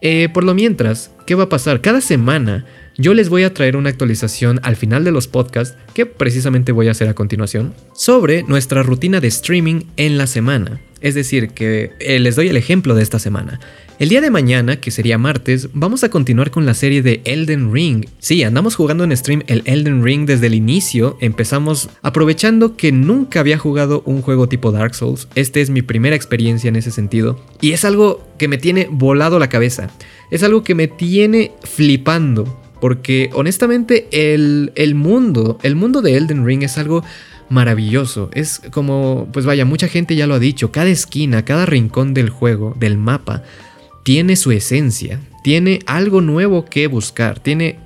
Eh, 0.00 0.28
por 0.32 0.44
lo 0.44 0.54
mientras, 0.54 1.10
¿qué 1.26 1.34
va 1.34 1.44
a 1.44 1.48
pasar? 1.48 1.80
Cada 1.80 2.00
semana 2.00 2.64
yo 3.02 3.14
les 3.14 3.28
voy 3.28 3.42
a 3.42 3.52
traer 3.52 3.76
una 3.76 3.90
actualización 3.90 4.60
al 4.62 4.76
final 4.76 5.02
de 5.02 5.10
los 5.10 5.26
podcasts, 5.26 5.76
que 5.92 6.06
precisamente 6.06 6.70
voy 6.70 6.86
a 6.86 6.92
hacer 6.92 7.08
a 7.08 7.14
continuación, 7.14 7.74
sobre 7.94 8.44
nuestra 8.44 8.84
rutina 8.84 9.20
de 9.20 9.26
streaming 9.26 9.82
en 9.96 10.18
la 10.18 10.28
semana. 10.28 10.80
Es 11.00 11.16
decir, 11.16 11.48
que 11.48 11.90
eh, 11.98 12.20
les 12.20 12.36
doy 12.36 12.46
el 12.46 12.56
ejemplo 12.56 12.94
de 12.94 13.02
esta 13.02 13.18
semana. 13.18 13.58
El 13.98 14.08
día 14.08 14.20
de 14.20 14.30
mañana, 14.30 14.76
que 14.76 14.92
sería 14.92 15.18
martes, 15.18 15.68
vamos 15.72 16.04
a 16.04 16.10
continuar 16.10 16.52
con 16.52 16.64
la 16.64 16.74
serie 16.74 17.02
de 17.02 17.22
Elden 17.24 17.72
Ring. 17.72 18.06
Sí, 18.20 18.44
andamos 18.44 18.76
jugando 18.76 19.02
en 19.02 19.16
stream 19.16 19.42
el 19.48 19.62
Elden 19.64 20.04
Ring 20.04 20.26
desde 20.26 20.46
el 20.46 20.54
inicio. 20.54 21.18
Empezamos 21.20 21.90
aprovechando 22.02 22.76
que 22.76 22.92
nunca 22.92 23.40
había 23.40 23.58
jugado 23.58 24.04
un 24.06 24.22
juego 24.22 24.48
tipo 24.48 24.70
Dark 24.70 24.94
Souls. 24.94 25.26
Esta 25.34 25.58
es 25.58 25.70
mi 25.70 25.82
primera 25.82 26.14
experiencia 26.14 26.68
en 26.68 26.76
ese 26.76 26.92
sentido. 26.92 27.44
Y 27.60 27.72
es 27.72 27.84
algo 27.84 28.24
que 28.38 28.46
me 28.46 28.58
tiene 28.58 28.86
volado 28.88 29.40
la 29.40 29.48
cabeza. 29.48 29.90
Es 30.30 30.44
algo 30.44 30.62
que 30.62 30.76
me 30.76 30.86
tiene 30.86 31.50
flipando. 31.64 32.61
Porque 32.82 33.30
honestamente 33.32 34.08
el, 34.10 34.72
el 34.74 34.96
mundo, 34.96 35.56
el 35.62 35.76
mundo 35.76 36.02
de 36.02 36.16
Elden 36.16 36.44
Ring 36.44 36.64
es 36.64 36.78
algo 36.78 37.04
maravilloso. 37.48 38.28
Es 38.34 38.60
como, 38.72 39.28
pues 39.32 39.46
vaya, 39.46 39.64
mucha 39.64 39.86
gente 39.86 40.16
ya 40.16 40.26
lo 40.26 40.34
ha 40.34 40.40
dicho, 40.40 40.72
cada 40.72 40.88
esquina, 40.88 41.44
cada 41.44 41.64
rincón 41.64 42.12
del 42.12 42.28
juego, 42.28 42.74
del 42.76 42.98
mapa, 42.98 43.44
tiene 44.02 44.34
su 44.34 44.50
esencia, 44.50 45.20
tiene 45.44 45.78
algo 45.86 46.20
nuevo 46.22 46.64
que 46.64 46.88
buscar, 46.88 47.38
tiene, 47.38 47.78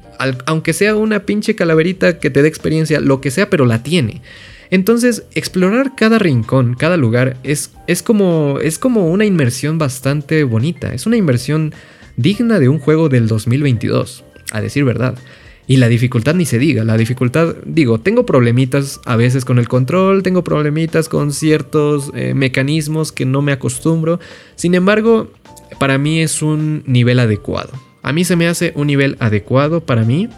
aunque 0.46 0.72
sea 0.72 0.96
una 0.96 1.20
pinche 1.26 1.54
calaverita 1.54 2.18
que 2.18 2.30
te 2.30 2.40
dé 2.40 2.48
experiencia, 2.48 2.98
lo 2.98 3.20
que 3.20 3.30
sea, 3.30 3.50
pero 3.50 3.66
la 3.66 3.82
tiene. 3.82 4.22
Entonces, 4.70 5.24
explorar 5.35 5.94
cada 5.94 6.18
rincón, 6.18 6.74
cada 6.74 6.96
lugar, 6.96 7.37
es, 7.42 7.72
es, 7.87 8.02
como, 8.02 8.61
es 8.62 8.78
como 8.78 9.09
una 9.09 9.26
inmersión 9.26 9.76
bastante 9.76 10.42
bonita, 10.44 10.94
es 10.94 11.04
una 11.04 11.18
inmersión 11.18 11.74
digna 12.16 12.59
de 12.59 12.70
un 12.70 12.78
juego 12.78 13.11
del 13.11 13.28
2022, 13.28 14.24
a 14.52 14.61
decir 14.61 14.85
verdad. 14.85 15.16
Y 15.68 15.78
la 15.78 15.88
dificultad 15.88 16.35
ni 16.35 16.44
se 16.44 16.61
diga, 16.61 16.85
la 16.85 16.96
dificultad, 16.96 17.56
digo, 17.64 17.98
tengo 17.98 18.24
problemitas 18.24 19.00
a 19.04 19.16
veces 19.16 19.44
con 19.44 19.59
el 19.59 19.68
control, 19.68 20.22
tengo 20.22 20.44
problemitas 20.44 21.09
con 21.09 21.32
ciertos 21.32 22.12
eh, 22.14 22.35
mecanismos 22.35 23.11
que 23.11 23.24
no 23.26 23.42
me 23.42 23.50
acostumbro, 23.50 24.20
sin 24.54 24.76
embargo, 24.76 25.32
para 25.80 25.98
mí 25.98 26.20
es 26.20 26.40
un 26.40 26.85
nivel 26.87 27.18
adecuado. 27.18 27.72
A 28.02 28.12
mí 28.12 28.24
se 28.24 28.37
me 28.37 28.46
hace 28.46 28.72
un 28.76 28.87
nivel 28.87 29.16
adecuado 29.18 29.80
para 29.80 30.04
mí. 30.04 30.28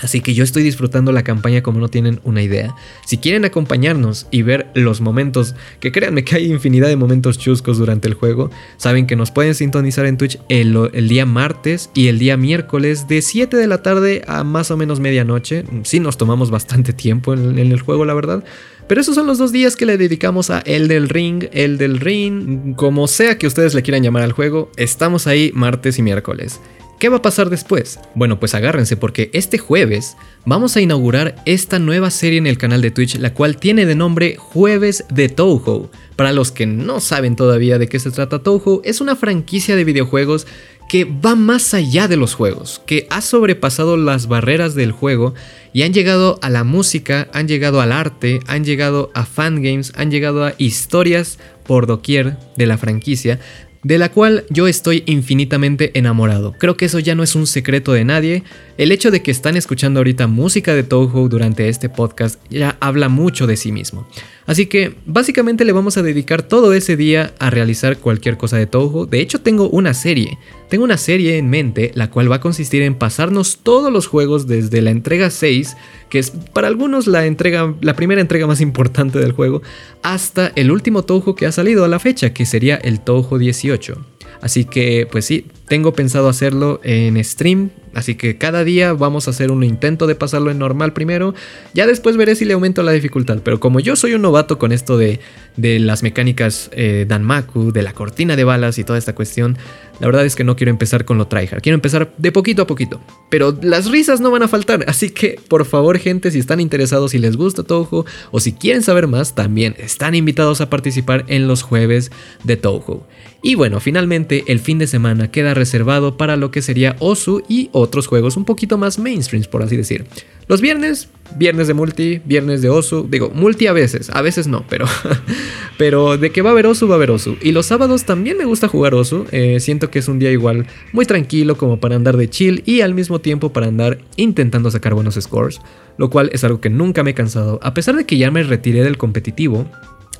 Así 0.00 0.20
que 0.20 0.34
yo 0.34 0.44
estoy 0.44 0.62
disfrutando 0.62 1.12
la 1.12 1.22
campaña 1.22 1.62
como 1.62 1.80
no 1.80 1.88
tienen 1.88 2.20
una 2.24 2.42
idea. 2.42 2.74
Si 3.06 3.18
quieren 3.18 3.44
acompañarnos 3.44 4.26
y 4.30 4.42
ver 4.42 4.70
los 4.74 5.00
momentos, 5.00 5.54
que 5.80 5.92
créanme 5.92 6.24
que 6.24 6.36
hay 6.36 6.50
infinidad 6.50 6.88
de 6.88 6.96
momentos 6.96 7.38
chuscos 7.38 7.78
durante 7.78 8.08
el 8.08 8.14
juego, 8.14 8.50
saben 8.76 9.06
que 9.06 9.16
nos 9.16 9.30
pueden 9.30 9.54
sintonizar 9.54 10.06
en 10.06 10.16
Twitch 10.16 10.38
el, 10.48 11.08
día 11.08 11.26
martes 11.26 11.90
y 11.94 12.08
el 12.08 12.18
día 12.18 12.36
miércoles 12.36 13.08
de 13.08 13.22
7 13.22 13.56
de 13.56 13.66
la 13.66 13.82
tarde 13.82 14.22
a 14.26 14.44
más 14.44 14.70
o 14.70 14.76
menos 14.76 15.00
medianoche. 15.00 15.64
Sí 15.84 16.00
nos 16.00 16.16
tomamos 16.16 16.50
bastante 16.50 16.92
tiempo 16.92 17.34
en, 17.34 17.58
en 17.58 17.72
el 17.72 17.80
juego, 17.80 18.04
la 18.04 18.14
verdad. 18.14 18.44
Pero 18.88 19.00
esos 19.00 19.14
son 19.14 19.26
los 19.26 19.38
dos 19.38 19.52
días 19.52 19.76
que 19.76 19.86
le 19.86 19.96
dedicamos 19.96 20.50
a 20.50 20.60
El 20.60 20.88
del 20.88 21.08
Ring, 21.08 21.44
El 21.52 21.78
del 21.78 22.00
Ring, 22.00 22.74
como 22.74 23.06
sea 23.08 23.38
que 23.38 23.46
ustedes 23.46 23.74
le 23.74 23.82
quieran 23.82 24.02
llamar 24.02 24.22
al 24.22 24.32
juego, 24.32 24.70
estamos 24.76 25.26
ahí 25.26 25.50
martes 25.54 25.98
y 25.98 26.02
miércoles. 26.02 26.60
¿Qué 27.02 27.08
va 27.08 27.16
a 27.16 27.22
pasar 27.22 27.50
después? 27.50 27.98
Bueno, 28.14 28.38
pues 28.38 28.54
agárrense 28.54 28.96
porque 28.96 29.28
este 29.32 29.58
jueves 29.58 30.16
vamos 30.46 30.76
a 30.76 30.80
inaugurar 30.80 31.34
esta 31.46 31.80
nueva 31.80 32.12
serie 32.12 32.38
en 32.38 32.46
el 32.46 32.58
canal 32.58 32.80
de 32.80 32.92
Twitch, 32.92 33.16
la 33.16 33.34
cual 33.34 33.56
tiene 33.56 33.86
de 33.86 33.96
nombre 33.96 34.36
Jueves 34.36 35.04
de 35.10 35.28
Touhou. 35.28 35.90
Para 36.14 36.30
los 36.30 36.52
que 36.52 36.64
no 36.64 37.00
saben 37.00 37.34
todavía 37.34 37.78
de 37.78 37.88
qué 37.88 37.98
se 37.98 38.12
trata 38.12 38.44
Touhou, 38.44 38.82
es 38.84 39.00
una 39.00 39.16
franquicia 39.16 39.74
de 39.74 39.82
videojuegos 39.82 40.46
que 40.88 41.04
va 41.04 41.34
más 41.34 41.74
allá 41.74 42.06
de 42.06 42.16
los 42.16 42.34
juegos, 42.34 42.80
que 42.86 43.08
ha 43.10 43.20
sobrepasado 43.20 43.96
las 43.96 44.28
barreras 44.28 44.76
del 44.76 44.92
juego 44.92 45.34
y 45.72 45.82
han 45.82 45.92
llegado 45.92 46.38
a 46.40 46.50
la 46.50 46.62
música, 46.62 47.28
han 47.32 47.48
llegado 47.48 47.80
al 47.80 47.90
arte, 47.90 48.38
han 48.46 48.64
llegado 48.64 49.10
a 49.12 49.26
fangames, 49.26 49.92
han 49.96 50.12
llegado 50.12 50.44
a 50.44 50.54
historias 50.56 51.40
por 51.64 51.88
doquier 51.88 52.36
de 52.56 52.66
la 52.66 52.78
franquicia, 52.78 53.40
de 53.82 53.98
la 53.98 54.10
cual 54.10 54.44
yo 54.48 54.68
estoy 54.68 55.02
infinitamente 55.06 55.90
enamorado. 55.98 56.54
Creo 56.58 56.76
que 56.76 56.84
eso 56.84 56.98
ya 57.00 57.14
no 57.14 57.22
es 57.22 57.34
un 57.34 57.46
secreto 57.46 57.92
de 57.92 58.04
nadie. 58.04 58.44
El 58.78 58.92
hecho 58.92 59.10
de 59.10 59.22
que 59.22 59.30
están 59.30 59.56
escuchando 59.56 60.00
ahorita 60.00 60.28
música 60.28 60.74
de 60.74 60.84
Toho 60.84 61.28
durante 61.28 61.68
este 61.68 61.88
podcast 61.88 62.40
ya 62.48 62.76
habla 62.80 63.08
mucho 63.08 63.46
de 63.46 63.56
sí 63.56 63.72
mismo. 63.72 64.06
Así 64.46 64.66
que 64.66 64.94
básicamente 65.06 65.64
le 65.64 65.72
vamos 65.72 65.96
a 65.96 66.02
dedicar 66.02 66.42
todo 66.42 66.72
ese 66.74 66.96
día 66.96 67.34
a 67.38 67.50
realizar 67.50 67.98
cualquier 67.98 68.36
cosa 68.36 68.56
de 68.56 68.66
Toho. 68.66 69.06
De 69.06 69.20
hecho 69.20 69.40
tengo 69.40 69.68
una 69.68 69.94
serie, 69.94 70.38
tengo 70.72 70.84
una 70.84 70.96
serie 70.96 71.36
en 71.36 71.50
mente 71.50 71.92
la 71.94 72.08
cual 72.08 72.32
va 72.32 72.36
a 72.36 72.40
consistir 72.40 72.80
en 72.80 72.94
pasarnos 72.94 73.58
todos 73.62 73.92
los 73.92 74.06
juegos 74.06 74.46
desde 74.46 74.80
la 74.80 74.90
entrega 74.90 75.28
6, 75.28 75.76
que 76.08 76.18
es 76.18 76.30
para 76.30 76.66
algunos 76.66 77.06
la 77.06 77.26
entrega 77.26 77.74
la 77.82 77.92
primera 77.92 78.22
entrega 78.22 78.46
más 78.46 78.62
importante 78.62 79.18
del 79.18 79.32
juego, 79.32 79.60
hasta 80.02 80.50
el 80.56 80.70
último 80.70 81.02
Toho 81.02 81.34
que 81.34 81.44
ha 81.44 81.52
salido 81.52 81.84
a 81.84 81.88
la 81.88 81.98
fecha, 81.98 82.32
que 82.32 82.46
sería 82.46 82.76
el 82.76 83.00
Toho 83.00 83.36
18. 83.36 84.02
Así 84.40 84.64
que 84.64 85.06
pues 85.12 85.26
sí, 85.26 85.44
tengo 85.72 85.94
pensado 85.94 86.28
hacerlo 86.28 86.82
en 86.84 87.24
stream, 87.24 87.70
así 87.94 88.14
que 88.14 88.36
cada 88.36 88.62
día 88.62 88.92
vamos 88.92 89.26
a 89.26 89.30
hacer 89.30 89.50
un 89.50 89.64
intento 89.64 90.06
de 90.06 90.14
pasarlo 90.14 90.50
en 90.50 90.58
normal 90.58 90.92
primero, 90.92 91.34
ya 91.72 91.86
después 91.86 92.18
veré 92.18 92.34
si 92.34 92.44
le 92.44 92.52
aumento 92.52 92.82
la 92.82 92.92
dificultad, 92.92 93.38
pero 93.42 93.58
como 93.58 93.80
yo 93.80 93.96
soy 93.96 94.12
un 94.12 94.20
novato 94.20 94.58
con 94.58 94.70
esto 94.70 94.98
de, 94.98 95.20
de 95.56 95.78
las 95.78 96.02
mecánicas 96.02 96.68
eh, 96.72 97.06
Danmaku, 97.08 97.72
de 97.72 97.80
la 97.80 97.94
cortina 97.94 98.36
de 98.36 98.44
balas 98.44 98.76
y 98.76 98.84
toda 98.84 98.98
esta 98.98 99.14
cuestión, 99.14 99.56
la 99.98 100.08
verdad 100.08 100.26
es 100.26 100.36
que 100.36 100.44
no 100.44 100.56
quiero 100.56 100.68
empezar 100.68 101.06
con 101.06 101.16
lo 101.16 101.26
tryhard, 101.26 101.62
quiero 101.62 101.76
empezar 101.76 102.12
de 102.18 102.32
poquito 102.32 102.60
a 102.60 102.66
poquito, 102.66 103.00
pero 103.30 103.56
las 103.62 103.90
risas 103.90 104.20
no 104.20 104.30
van 104.30 104.42
a 104.42 104.48
faltar, 104.48 104.84
así 104.88 105.08
que 105.08 105.40
por 105.48 105.64
favor 105.64 105.98
gente, 105.98 106.30
si 106.30 106.38
están 106.38 106.60
interesados, 106.60 107.12
si 107.12 107.18
les 107.18 107.38
gusta 107.38 107.62
Touhou 107.62 108.04
o 108.30 108.40
si 108.40 108.52
quieren 108.52 108.82
saber 108.82 109.06
más, 109.06 109.34
también 109.34 109.74
están 109.78 110.14
invitados 110.14 110.60
a 110.60 110.68
participar 110.68 111.24
en 111.28 111.48
los 111.48 111.62
jueves 111.62 112.12
de 112.44 112.58
Touhou. 112.58 113.04
Y 113.44 113.56
bueno, 113.56 113.80
finalmente 113.80 114.44
el 114.46 114.60
fin 114.60 114.78
de 114.78 114.86
semana 114.86 115.32
queda 115.32 115.52
reservado 115.62 116.16
para 116.16 116.36
lo 116.36 116.50
que 116.50 116.60
sería 116.60 116.96
Osu 116.98 117.42
y 117.48 117.70
otros 117.70 118.08
juegos 118.08 118.36
un 118.36 118.44
poquito 118.44 118.78
más 118.78 118.98
mainstreams, 118.98 119.46
por 119.46 119.62
así 119.62 119.76
decir. 119.76 120.04
Los 120.48 120.60
viernes, 120.60 121.08
viernes 121.36 121.68
de 121.68 121.74
multi, 121.74 122.20
viernes 122.24 122.62
de 122.62 122.68
Osu, 122.68 123.06
digo, 123.08 123.30
multi 123.32 123.68
a 123.68 123.72
veces, 123.72 124.10
a 124.10 124.22
veces 124.22 124.48
no, 124.48 124.64
pero, 124.68 124.86
pero 125.78 126.18
de 126.18 126.30
que 126.30 126.42
va 126.42 126.50
a 126.50 126.52
haber 126.52 126.66
Osu, 126.66 126.88
va 126.88 126.94
a 126.94 126.96
haber 126.96 127.12
Osu. 127.12 127.36
Y 127.40 127.52
los 127.52 127.66
sábados 127.66 128.04
también 128.04 128.36
me 128.36 128.44
gusta 128.44 128.66
jugar 128.66 128.94
Osu, 128.94 129.24
eh, 129.30 129.60
siento 129.60 129.88
que 129.88 130.00
es 130.00 130.08
un 130.08 130.18
día 130.18 130.32
igual 130.32 130.66
muy 130.92 131.06
tranquilo 131.06 131.56
como 131.56 131.78
para 131.78 131.94
andar 131.94 132.16
de 132.16 132.28
chill 132.28 132.64
y 132.66 132.80
al 132.80 132.92
mismo 132.92 133.20
tiempo 133.20 133.52
para 133.52 133.68
andar 133.68 133.98
intentando 134.16 134.68
sacar 134.68 134.94
buenos 134.94 135.14
scores, 135.14 135.60
lo 135.96 136.10
cual 136.10 136.28
es 136.32 136.42
algo 136.42 136.60
que 136.60 136.70
nunca 136.70 137.04
me 137.04 137.12
he 137.12 137.14
cansado, 137.14 137.60
a 137.62 137.72
pesar 137.72 137.94
de 137.94 138.04
que 138.04 138.18
ya 138.18 138.32
me 138.32 138.42
retiré 138.42 138.82
del 138.82 138.98
competitivo. 138.98 139.66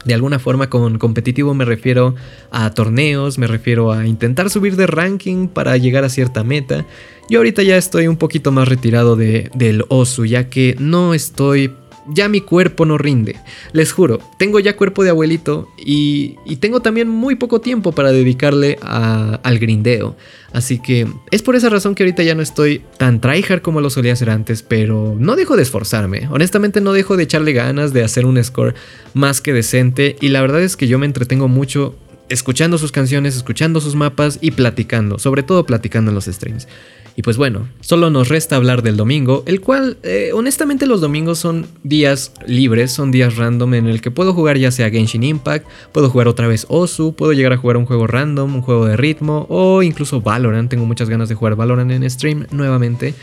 De 0.04 0.14
alguna 0.14 0.38
forma 0.38 0.68
con 0.68 0.98
competitivo 0.98 1.54
me 1.54 1.64
refiero 1.64 2.14
a 2.50 2.70
torneos, 2.70 3.38
me 3.38 3.46
refiero 3.46 3.92
a 3.92 4.06
intentar 4.06 4.50
subir 4.50 4.76
de 4.76 4.86
ranking 4.86 5.48
para 5.48 5.76
llegar 5.76 6.04
a 6.04 6.08
cierta 6.08 6.44
meta. 6.44 6.84
Yo 7.28 7.38
ahorita 7.38 7.62
ya 7.62 7.76
estoy 7.76 8.08
un 8.08 8.16
poquito 8.16 8.52
más 8.52 8.68
retirado 8.68 9.16
de, 9.16 9.50
del 9.54 9.84
Osu, 9.88 10.24
ya 10.24 10.48
que 10.48 10.76
no 10.78 11.14
estoy 11.14 11.72
ya 12.08 12.28
mi 12.28 12.40
cuerpo 12.40 12.84
no 12.84 12.98
rinde. 12.98 13.36
Les 13.72 13.92
juro, 13.92 14.18
tengo 14.38 14.60
ya 14.60 14.76
cuerpo 14.76 15.04
de 15.04 15.10
abuelito 15.10 15.68
y, 15.76 16.36
tengo 16.60 16.80
también 16.80 17.08
muy 17.08 17.34
poco 17.34 17.60
tiempo 17.60 17.92
para 17.92 18.12
dedicarle 18.12 18.78
al 18.82 19.58
grindeo. 19.58 20.16
Así 20.52 20.78
que 20.80 21.08
es 21.30 21.42
por 21.42 21.56
esa 21.56 21.70
razón 21.70 21.94
que 21.94 22.02
ahorita 22.02 22.22
ya 22.22 22.34
no 22.34 22.42
estoy 22.42 22.82
tan 22.98 23.20
tryhard 23.20 23.62
como 23.62 23.80
lo 23.80 23.90
solía 23.90 24.12
hacer 24.12 24.30
antes, 24.30 24.62
pero 24.62 25.16
no 25.18 25.34
dejo 25.34 25.56
de 25.56 25.62
esforzarme. 25.62 26.28
Honestamente 26.30 26.80
no 26.80 26.92
dejo 26.92 27.16
de 27.16 27.24
echarle 27.24 27.52
ganas 27.52 27.92
de 27.92 28.04
hacer 28.04 28.26
un 28.26 28.42
score 28.44 28.74
más 29.14 29.40
que 29.40 29.52
decente 29.52 30.16
y 30.20 30.28
la 30.28 30.40
verdad 30.40 30.62
es 30.62 30.76
que 30.76 30.88
yo 30.88 30.98
me 30.98 31.06
entretengo 31.06 31.48
mucho 31.48 31.96
escuchando 32.32 32.78
sus 32.78 32.92
canciones, 32.92 33.36
escuchando 33.36 33.80
sus 33.80 33.94
mapas 33.94 34.38
y 34.40 34.52
platicando, 34.52 35.18
sobre 35.18 35.42
todo 35.42 35.64
platicando 35.66 36.10
en 36.10 36.14
los 36.14 36.24
streams. 36.24 36.66
Y 37.14 37.22
pues 37.22 37.36
bueno, 37.36 37.68
solo 37.80 38.08
nos 38.08 38.28
resta 38.28 38.56
hablar 38.56 38.82
del 38.82 38.96
domingo, 38.96 39.42
el 39.46 39.60
cual 39.60 39.98
eh, 40.02 40.30
honestamente 40.32 40.86
los 40.86 41.02
domingos 41.02 41.38
son 41.38 41.66
días 41.82 42.32
libres, 42.46 42.90
son 42.90 43.10
días 43.10 43.36
random 43.36 43.74
en 43.74 43.86
el 43.86 44.00
que 44.00 44.10
puedo 44.10 44.32
jugar 44.32 44.56
ya 44.56 44.70
sea 44.70 44.90
Genshin 44.90 45.22
Impact, 45.22 45.66
puedo 45.92 46.08
jugar 46.08 46.26
otra 46.26 46.48
vez 46.48 46.64
Osu, 46.70 47.14
puedo 47.14 47.34
llegar 47.34 47.52
a 47.52 47.58
jugar 47.58 47.76
un 47.76 47.84
juego 47.84 48.06
random, 48.06 48.54
un 48.56 48.62
juego 48.62 48.86
de 48.86 48.96
ritmo 48.96 49.46
o 49.50 49.82
incluso 49.82 50.22
Valorant, 50.22 50.70
tengo 50.70 50.86
muchas 50.86 51.10
ganas 51.10 51.28
de 51.28 51.34
jugar 51.34 51.54
Valorant 51.54 51.90
en 51.90 52.08
stream 52.08 52.46
nuevamente. 52.50 53.14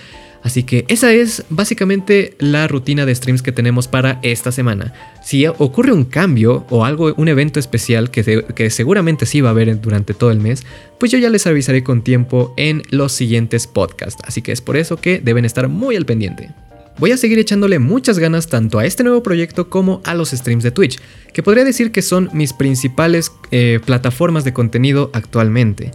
Así 0.42 0.64
que 0.64 0.86
esa 0.88 1.12
es 1.12 1.44
básicamente 1.50 2.36
la 2.40 2.68
rutina 2.68 3.06
de 3.06 3.14
streams 3.14 3.42
que 3.42 3.52
tenemos 3.52 3.88
para 3.88 4.20
esta 4.24 4.52
semana. 4.52 4.94
Si 5.24 5.46
ocurre 5.48 5.92
un 5.92 6.06
cambio 6.06 6.66
o 6.70 6.86
algo, 6.86 7.14
un 7.18 7.28
evento 7.28 7.60
especial 7.60 8.10
que, 8.10 8.46
que, 8.56 8.70
seguramente 8.70 9.26
sí 9.26 9.42
va 9.42 9.50
a 9.50 9.52
haber 9.52 9.82
durante 9.82 10.14
todo 10.14 10.32
el 10.32 10.40
mes, 10.40 10.64
pues 10.98 11.12
yo 11.12 11.18
ya 11.18 11.30
les 11.30 11.46
avisaré 11.46 11.84
con 11.84 12.04
tiempo 12.04 12.54
en 12.58 12.84
los 12.90 13.12
siguientes 13.12 13.68
podcasts. 13.68 14.22
Así 14.26 14.42
que 14.42 14.52
es 14.52 14.62
por 14.62 14.78
eso 14.78 14.98
que 14.98 15.20
deben 15.20 15.46
estar 15.46 15.68
muy 15.68 15.96
al 15.96 16.06
pendiente. 16.06 16.50
Voy 17.00 17.12
a 17.14 17.18
seguir 17.18 17.40
echándole 17.40 17.80
muchas 17.80 18.20
ganas 18.20 18.48
tanto 18.48 18.78
a 18.78 18.86
este 18.86 19.04
nuevo 19.04 19.24
proyecto 19.24 19.70
como 19.70 20.02
a 20.04 20.14
los 20.14 20.32
streams 20.32 20.66
de 20.66 20.72
Twitch, 20.72 21.00
que 21.34 21.42
podría 21.42 21.64
decir 21.64 21.94
que 21.94 22.02
son 22.02 22.30
mis 22.34 22.52
principales 22.52 23.32
eh, 23.52 23.80
plataformas 23.86 24.44
de 24.44 24.52
contenido 24.52 25.10
actualmente. 25.14 25.92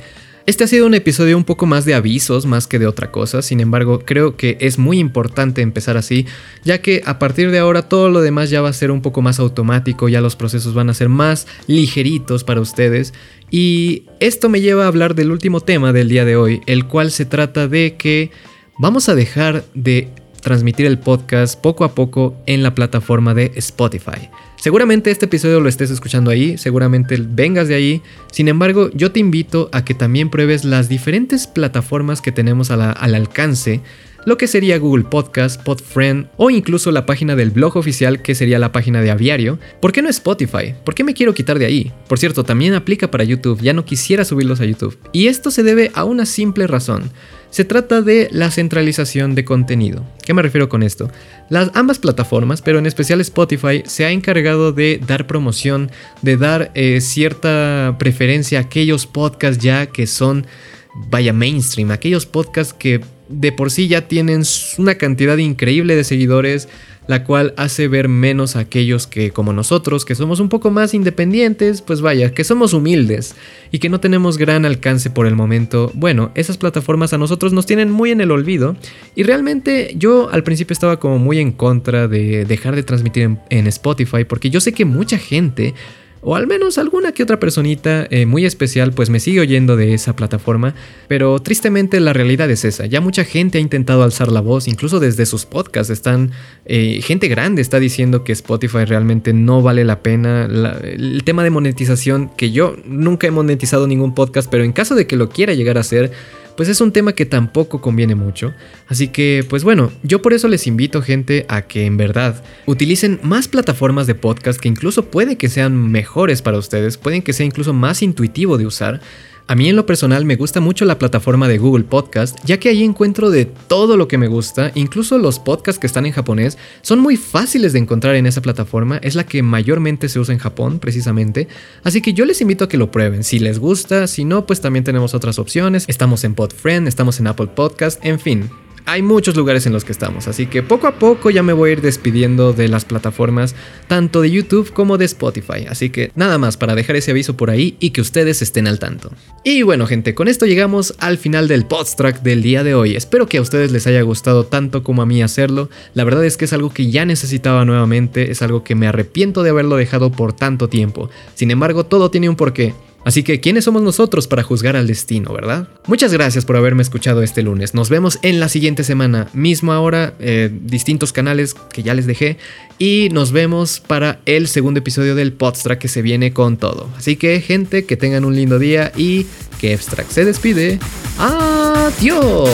Este 0.47 0.65
ha 0.65 0.67
sido 0.67 0.85
un 0.85 0.93
episodio 0.93 1.39
un 1.39 1.45
poco 1.45 1.65
más 1.65 1.87
de 1.87 1.95
avisos 1.95 2.45
más 2.45 2.67
que 2.67 2.79
de 2.79 2.87
otra 2.87 3.11
cosa, 3.11 3.41
sin 3.41 3.61
embargo 3.61 4.01
creo 4.05 4.37
que 4.37 4.59
es 4.61 4.79
muy 4.79 4.99
importante 4.99 5.63
empezar 5.63 5.97
así, 5.97 6.27
ya 6.65 6.83
que 6.83 7.01
a 7.07 7.19
partir 7.19 7.51
de 7.51 7.59
ahora 7.59 7.89
todo 7.89 8.11
lo 8.11 8.21
demás 8.21 8.51
ya 8.51 8.61
va 8.61 8.69
a 8.69 8.75
ser 8.75 8.91
un 8.91 9.01
poco 9.01 9.23
más 9.23 9.41
automático, 9.41 10.07
ya 10.11 10.21
los 10.21 10.37
procesos 10.37 10.75
van 10.75 10.91
a 10.91 10.95
ser 10.95 11.09
más 11.09 11.47
ligeritos 11.67 12.45
para 12.45 12.61
ustedes 12.61 13.15
y 13.51 14.05
esto 14.21 14.51
me 14.51 14.61
lleva 14.61 14.85
a 14.85 14.89
hablar 14.89 15.15
del 15.15 15.31
último 15.31 15.63
tema 15.63 15.95
del 15.95 16.11
día 16.11 16.27
de 16.27 16.37
hoy, 16.37 16.61
el 16.67 16.87
cual 16.87 17.11
se 17.11 17.25
trata 17.25 17.67
de 17.67 17.97
que 17.97 18.31
vamos 18.79 19.09
a 19.09 19.15
dejar 19.15 19.65
de 19.73 20.11
transmitir 20.43 20.85
el 20.85 20.99
podcast 20.99 21.59
poco 21.59 21.85
a 21.85 21.95
poco 21.95 22.37
en 22.45 22.63
la 22.63 22.75
plataforma 22.75 23.33
de 23.33 23.51
Spotify. 23.55 24.29
Seguramente 24.65 25.11
este 25.11 25.27
episodio 25.27 25.61
lo 25.61 25.69
estés 25.69 25.91
escuchando 25.91 26.31
ahí, 26.31 26.57
seguramente 26.57 27.19
vengas 27.21 27.69
de 27.69 27.75
ahí. 27.75 28.03
Sin 28.33 28.49
embargo, 28.49 28.89
yo 28.95 29.13
te 29.13 29.21
invito 29.21 29.69
a 29.73 29.85
que 29.85 29.93
también 29.93 30.31
pruebes 30.31 30.65
las 30.65 30.89
diferentes 30.89 31.47
plataformas 31.47 32.23
que 32.23 32.33
tenemos 32.33 32.71
al 32.71 33.15
alcance 33.15 33.83
lo 34.27 34.39
que 34.39 34.47
sería 34.47 34.79
Google 34.79 35.05
Podcast, 35.05 35.63
Podfriend 35.63 36.29
o 36.37 36.49
incluso 36.49 36.91
la 36.91 37.05
página 37.05 37.37
del 37.37 37.51
blog 37.51 37.77
oficial 37.77 38.23
que 38.23 38.35
sería 38.35 38.59
la 38.59 38.73
página 38.73 39.03
de 39.03 39.11
Aviario. 39.11 39.59
¿Por 39.81 39.93
qué 39.93 40.01
no 40.01 40.09
Spotify? 40.09 40.75
¿Por 40.83 40.95
qué 40.95 41.05
me 41.05 41.15
quiero 41.15 41.35
quitar 41.35 41.59
de 41.59 41.67
ahí? 41.67 41.93
Por 42.09 42.19
cierto, 42.19 42.45
también 42.45 42.75
aplica 42.75 43.11
para 43.11 43.25
YouTube, 43.25 43.61
ya 43.61 43.75
no 43.75 43.85
quisiera 43.85 44.25
subirlos 44.25 44.61
a 44.61 44.65
YouTube. 44.65 44.97
Y 45.13 45.27
esto 45.27 45.51
se 45.51 45.63
debe 45.63 45.91
a 45.95 46.05
una 46.05 46.25
simple 46.25 46.67
razón. 46.67 47.11
Se 47.55 47.65
trata 47.65 48.03
de 48.03 48.29
la 48.33 48.51
centralización 48.51 49.37
de 49.37 49.45
contenido. 49.45 50.05
¿Qué 50.25 50.35
me 50.35 50.43
refiero 50.43 50.69
con 50.69 50.83
esto? 50.83 51.09
Las 51.49 51.71
ambas 51.75 52.01
plataformas, 52.01 52.63
pero 52.63 52.81
en 52.81 52.87
especial 52.87 53.21
Spotify, 53.21 53.85
se 53.87 54.05
ha 54.05 54.11
encargado 54.11 54.73
de 54.73 55.01
dar 55.07 55.29
promoción, 55.29 55.93
de 56.21 56.37
dar 56.37 56.73
eh, 56.75 57.01
cierta 57.01 57.95
preferencia 57.97 58.59
a 58.59 58.63
aquellos 58.63 59.07
podcasts 59.07 59.63
ya 59.63 59.87
que 59.87 60.09
son, 60.09 60.49
vaya, 60.97 61.33
mainstream, 61.33 61.93
aquellos 61.93 62.27
podcasts 62.27 62.75
que 62.77 63.03
de 63.29 63.53
por 63.53 63.71
sí 63.71 63.87
ya 63.87 64.09
tienen 64.09 64.43
una 64.79 64.97
cantidad 64.97 65.37
increíble 65.37 65.95
de 65.95 66.03
seguidores, 66.03 66.69
la 67.07 67.25
cual 67.25 67.53
hace 67.57 67.89
ver 67.89 68.09
menos 68.09 68.57
a 68.57 68.61
aquellos 68.61 69.07
que 69.07 69.31
como 69.31 69.53
nosotros, 69.53 70.05
que 70.05 70.15
somos 70.15 70.41
un 70.41 70.49
poco 70.49 70.71
más 70.71 70.95
independientes, 70.95 71.83
pues 71.83 72.01
vaya, 72.01 72.33
que 72.33 72.45
somos 72.45 72.73
humildes 72.73 73.35
y 73.71 73.79
que 73.79 73.89
no 73.89 74.01
tenemos 74.01 74.39
gran 74.39 74.65
alcance 74.65 75.11
por 75.11 75.27
el 75.27 75.35
momento. 75.35 75.91
Bueno, 75.95 76.31
esas 76.35 76.57
plataformas 76.57 77.13
a 77.13 77.19
nosotros 77.19 77.53
nos 77.53 77.67
tienen 77.67 77.91
muy 77.91 78.11
en 78.11 78.21
el 78.21 78.31
olvido 78.31 78.77
y 79.15 79.23
realmente 79.23 79.95
yo 79.97 80.31
al 80.31 80.43
principio 80.45 80.73
estaba 80.73 80.99
como 80.99 81.19
muy 81.19 81.39
en 81.39 81.53
contra 81.53 82.09
de 82.09 82.45
dejar 82.45 82.75
de 82.75 82.83
transmitir 82.83 83.39
en, 83.51 83.65
Spotify 83.65 84.25
porque 84.25 84.51
yo 84.51 84.61
sé 84.61 84.73
que 84.73 84.85
mucha 84.85 85.17
gente 85.19 85.75
o 86.25 86.37
al 86.37 86.47
menos 86.47 86.79
alguna 86.79 87.13
que 87.13 87.23
otra 87.23 87.39
personita 87.39 88.07
eh, 88.11 88.27
muy 88.27 88.45
especial 88.45 88.93
pues 88.93 89.11
me 89.11 89.21
sigue 89.21 89.41
oyendo 89.41 89.77
de 89.77 89.95
esa 89.95 90.17
plataforma, 90.17 90.75
pero 91.09 91.39
tristemente 91.39 92.01
la 92.01 92.13
realidad 92.13 92.51
es 92.51 92.65
esa, 92.65 92.87
ya 92.87 93.01
mucha 93.01 93.25
gente 93.25 93.59
ha 93.59 93.61
intentado 93.61 94.03
alzar 94.03 94.33
la 94.33 94.41
voz, 94.41 94.67
incluso 94.67 95.01
desde 95.01 95.27
sus 95.27 95.47
podcasts 95.47 95.91
están, 95.91 96.33
eh, 96.65 97.01
gente 97.03 97.29
grande 97.29 97.63
está 97.63 97.79
diciendo 97.79 98.25
que 98.25 98.33
Spotify 98.33 98.85
realmente 98.85 99.33
no 99.33 99.63
vale 99.63 99.85
la 99.85 100.01
pena, 100.03 100.47
el 100.47 101.23
tema 101.25 101.45
de 101.45 101.51
monetización, 101.51 102.31
que 102.37 102.51
yo 102.51 102.77
nunca 102.85 103.27
he 103.27 103.31
monetizado 103.31 103.87
ningún 103.87 104.15
podcast, 104.15 104.51
pero 104.51 104.65
en 104.65 104.73
caso 104.73 104.95
de 104.95 105.07
que 105.07 105.17
lo 105.17 105.29
quiera 105.29 105.55
llegar 105.55 105.77
a 105.77 105.81
hacer, 105.81 106.13
pues 106.57 106.69
es 106.69 106.81
un 106.81 106.93
tema 106.93 107.13
que 107.13 107.27
tampoco 107.27 107.81
conviene 107.81 108.15
mucho. 108.15 108.55
Así 108.89 109.09
que, 109.09 109.45
pues 109.49 109.65
bueno, 109.65 109.93
yo 110.03 110.23
por 110.23 110.33
eso 110.33 110.49
les 110.49 110.67
invito 110.67 111.03
gente 111.03 111.47
a 111.49 111.63
que 111.63 111.87
en 111.87 111.97
verdad 111.97 112.43
utilicen 112.67 113.21
más 113.23 113.49
plataformas 113.49 114.07
de 114.07 114.15
podcast 114.15 114.61
que 114.61 114.69
incluso 114.69 115.07
puede 115.07 115.37
que 115.37 115.49
sean 115.49 115.91
mejores 115.91 116.43
para 116.43 116.59
ustedes, 116.59 116.97
pueden 116.97 117.23
que 117.23 117.33
sea 117.33 117.47
incluso 117.47 117.73
más 117.73 118.03
intuitivo 118.03 118.59
de 118.59 118.67
usar. 118.67 119.01
A 119.47 119.55
mí 119.55 119.69
en 119.69 119.77
lo 119.77 119.85
personal 119.85 120.25
me 120.25 120.37
gusta 120.37 120.61
mucho 120.61 120.87
la 120.87 120.99
plataforma 120.99 121.49
de 121.49 121.59
Google 121.59 121.85
Podcast, 121.85 122.39
ya 122.47 122.59
que 122.59 122.71
ahí 122.71 122.83
encuentro 122.83 123.29
de 123.29 123.45
todo 123.45 123.99
lo 123.99 124.09
que 124.09 124.17
me 124.17 124.27
gusta, 124.27 124.73
incluso 124.75 125.19
los 125.19 125.39
podcasts 125.39 125.79
que 125.79 125.87
están 125.87 126.07
en 126.07 126.13
japonés 126.13 126.57
son 126.81 126.99
muy 127.01 127.19
fáciles 127.19 127.75
de 127.75 127.79
encontrar 127.81 128.15
en 128.15 128.25
esa 128.25 128.41
plataforma, 128.41 128.97
es 129.03 129.17
la 129.17 129.27
que 129.27 129.43
mayormente 129.43 130.09
se 130.09 130.19
usa 130.19 130.33
en 130.33 130.41
Japón 130.41 130.79
precisamente, 130.79 131.47
así 131.83 132.01
que 132.01 132.15
yo 132.15 132.25
les 132.25 132.41
invito 132.41 132.65
a 132.65 132.71
que 132.71 132.79
lo 132.79 132.91
prueben, 132.91 133.23
si 133.23 133.39
les 133.39 133.59
gusta, 133.59 134.07
si 134.07 134.25
no, 134.25 134.47
pues 134.47 134.63
también 134.63 134.83
tenemos 134.83 135.13
otras 135.13 135.39
opciones, 135.39 135.85
estamos 135.89 136.25
en 136.25 136.35
Podfriend, 136.35 136.89
estamos 136.89 137.21
en 137.21 137.27
Apple 137.27 137.49
Podcast, 137.49 138.03
en 138.03 138.19
fin, 138.19 138.49
hay 138.87 139.03
muchos 139.03 139.37
lugares 139.37 139.67
en 139.67 139.73
los 139.73 139.85
que 139.85 139.93
estamos, 139.93 140.29
así 140.29 140.47
que 140.47 140.63
poco 140.63 140.87
a 140.87 140.99
poco 140.99 141.31
ya 141.31 141.43
me 141.43 141.53
voy 141.53 141.71
a 141.71 141.73
ir 141.75 141.81
despidiendo 141.81 142.53
de 142.53 142.69
las 142.69 142.85
plataformas 142.85 143.55
tanto 143.87 144.21
de 144.21 144.31
YouTube 144.31 144.73
como 144.73 144.99
de 144.99 145.07
Spotify, 145.07 145.67
así 145.69 145.91
que 145.91 146.11
nada 146.15 146.39
más 146.39 146.57
para 146.57 146.75
dejar 146.75 146.97
ese 146.97 147.11
aviso 147.11 147.37
por 147.37 147.51
ahí 147.51 147.77
y 147.81 147.91
que 147.91 148.01
ustedes 148.01 148.43
estén 148.43 148.67
al 148.67 148.79
tanto. 148.79 149.11
Y 149.43 149.63
bueno 149.63 149.87
gente, 149.87 150.15
con 150.15 150.29
esto 150.29 150.47
llegamos 150.47 150.95
al 150.99 151.19
final 151.19 151.49
del 151.49 151.67
podstrack 151.67 152.23
del 152.23 152.43
día 152.43 152.63
de 152.63 152.75
hoy, 152.75 152.95
espero 152.95 153.27
que 153.27 153.39
a 153.39 153.43
ustedes 153.43 153.73
les 153.73 153.87
haya 153.87 154.03
gustado 154.03 154.45
tanto 154.45 154.83
como 154.83 155.03
a 155.03 155.07
mí 155.07 155.23
hacerlo, 155.23 155.71
la 155.95 156.05
verdad 156.05 156.25
es 156.25 156.37
que 156.37 156.45
es 156.45 156.53
algo 156.53 156.71
que 156.71 156.91
ya 156.91 157.07
necesitaba 157.07 157.65
nuevamente, 157.65 158.31
es 158.31 158.43
algo 158.43 158.65
que 158.65 158.75
me 158.75 158.87
arrepiento 158.87 159.43
de 159.43 159.51
haberlo 159.51 159.77
dejado 159.77 160.13
por 160.13 160.35
tanto 160.35 160.69
tiempo, 160.69 161.11
sin 161.35 161.51
embargo 161.51 161.85
todo 161.85 162.11
tiene 162.11 162.29
un 162.29 162.37
porqué. 162.37 162.75
Así 163.05 163.23
que, 163.23 163.41
¿quiénes 163.41 163.65
somos 163.65 163.83
nosotros 163.83 164.27
para 164.27 164.43
juzgar 164.43 164.77
al 164.77 164.87
destino, 164.87 165.33
verdad? 165.33 165.69
Muchas 165.87 166.13
gracias 166.13 166.45
por 166.45 166.57
haberme 166.57 166.83
escuchado 166.83 167.23
este 167.23 167.43
lunes. 167.43 167.75
Nos 167.75 167.91
vemos 167.91 168.19
en 168.23 168.41
la 168.41 168.49
siguiente 168.49 168.85
semana, 168.85 169.29
mismo 169.33 169.73
ahora, 169.73 170.15
eh, 170.19 170.51
distintos 170.53 171.13
canales 171.13 171.55
que 171.73 171.83
ya 171.83 171.95
les 171.95 172.07
dejé. 172.07 172.39
Y 172.79 173.09
nos 173.13 173.31
vemos 173.31 173.81
para 173.81 174.21
el 174.27 174.49
segundo 174.49 174.81
episodio 174.81 175.15
del 175.15 175.33
Podstrack 175.33 175.79
que 175.79 175.89
se 175.89 176.03
viene 176.03 176.33
con 176.33 176.57
todo. 176.57 176.89
Así 176.97 177.17
que, 177.17 177.41
gente, 177.41 177.85
que 177.85 177.97
tengan 177.97 178.25
un 178.25 178.35
lindo 178.35 178.59
día 178.59 178.91
y 178.97 179.27
que 179.61 179.75
Abstract 179.75 180.11
se 180.11 180.25
despide. 180.25 180.79
¡Adiós! 181.19 182.51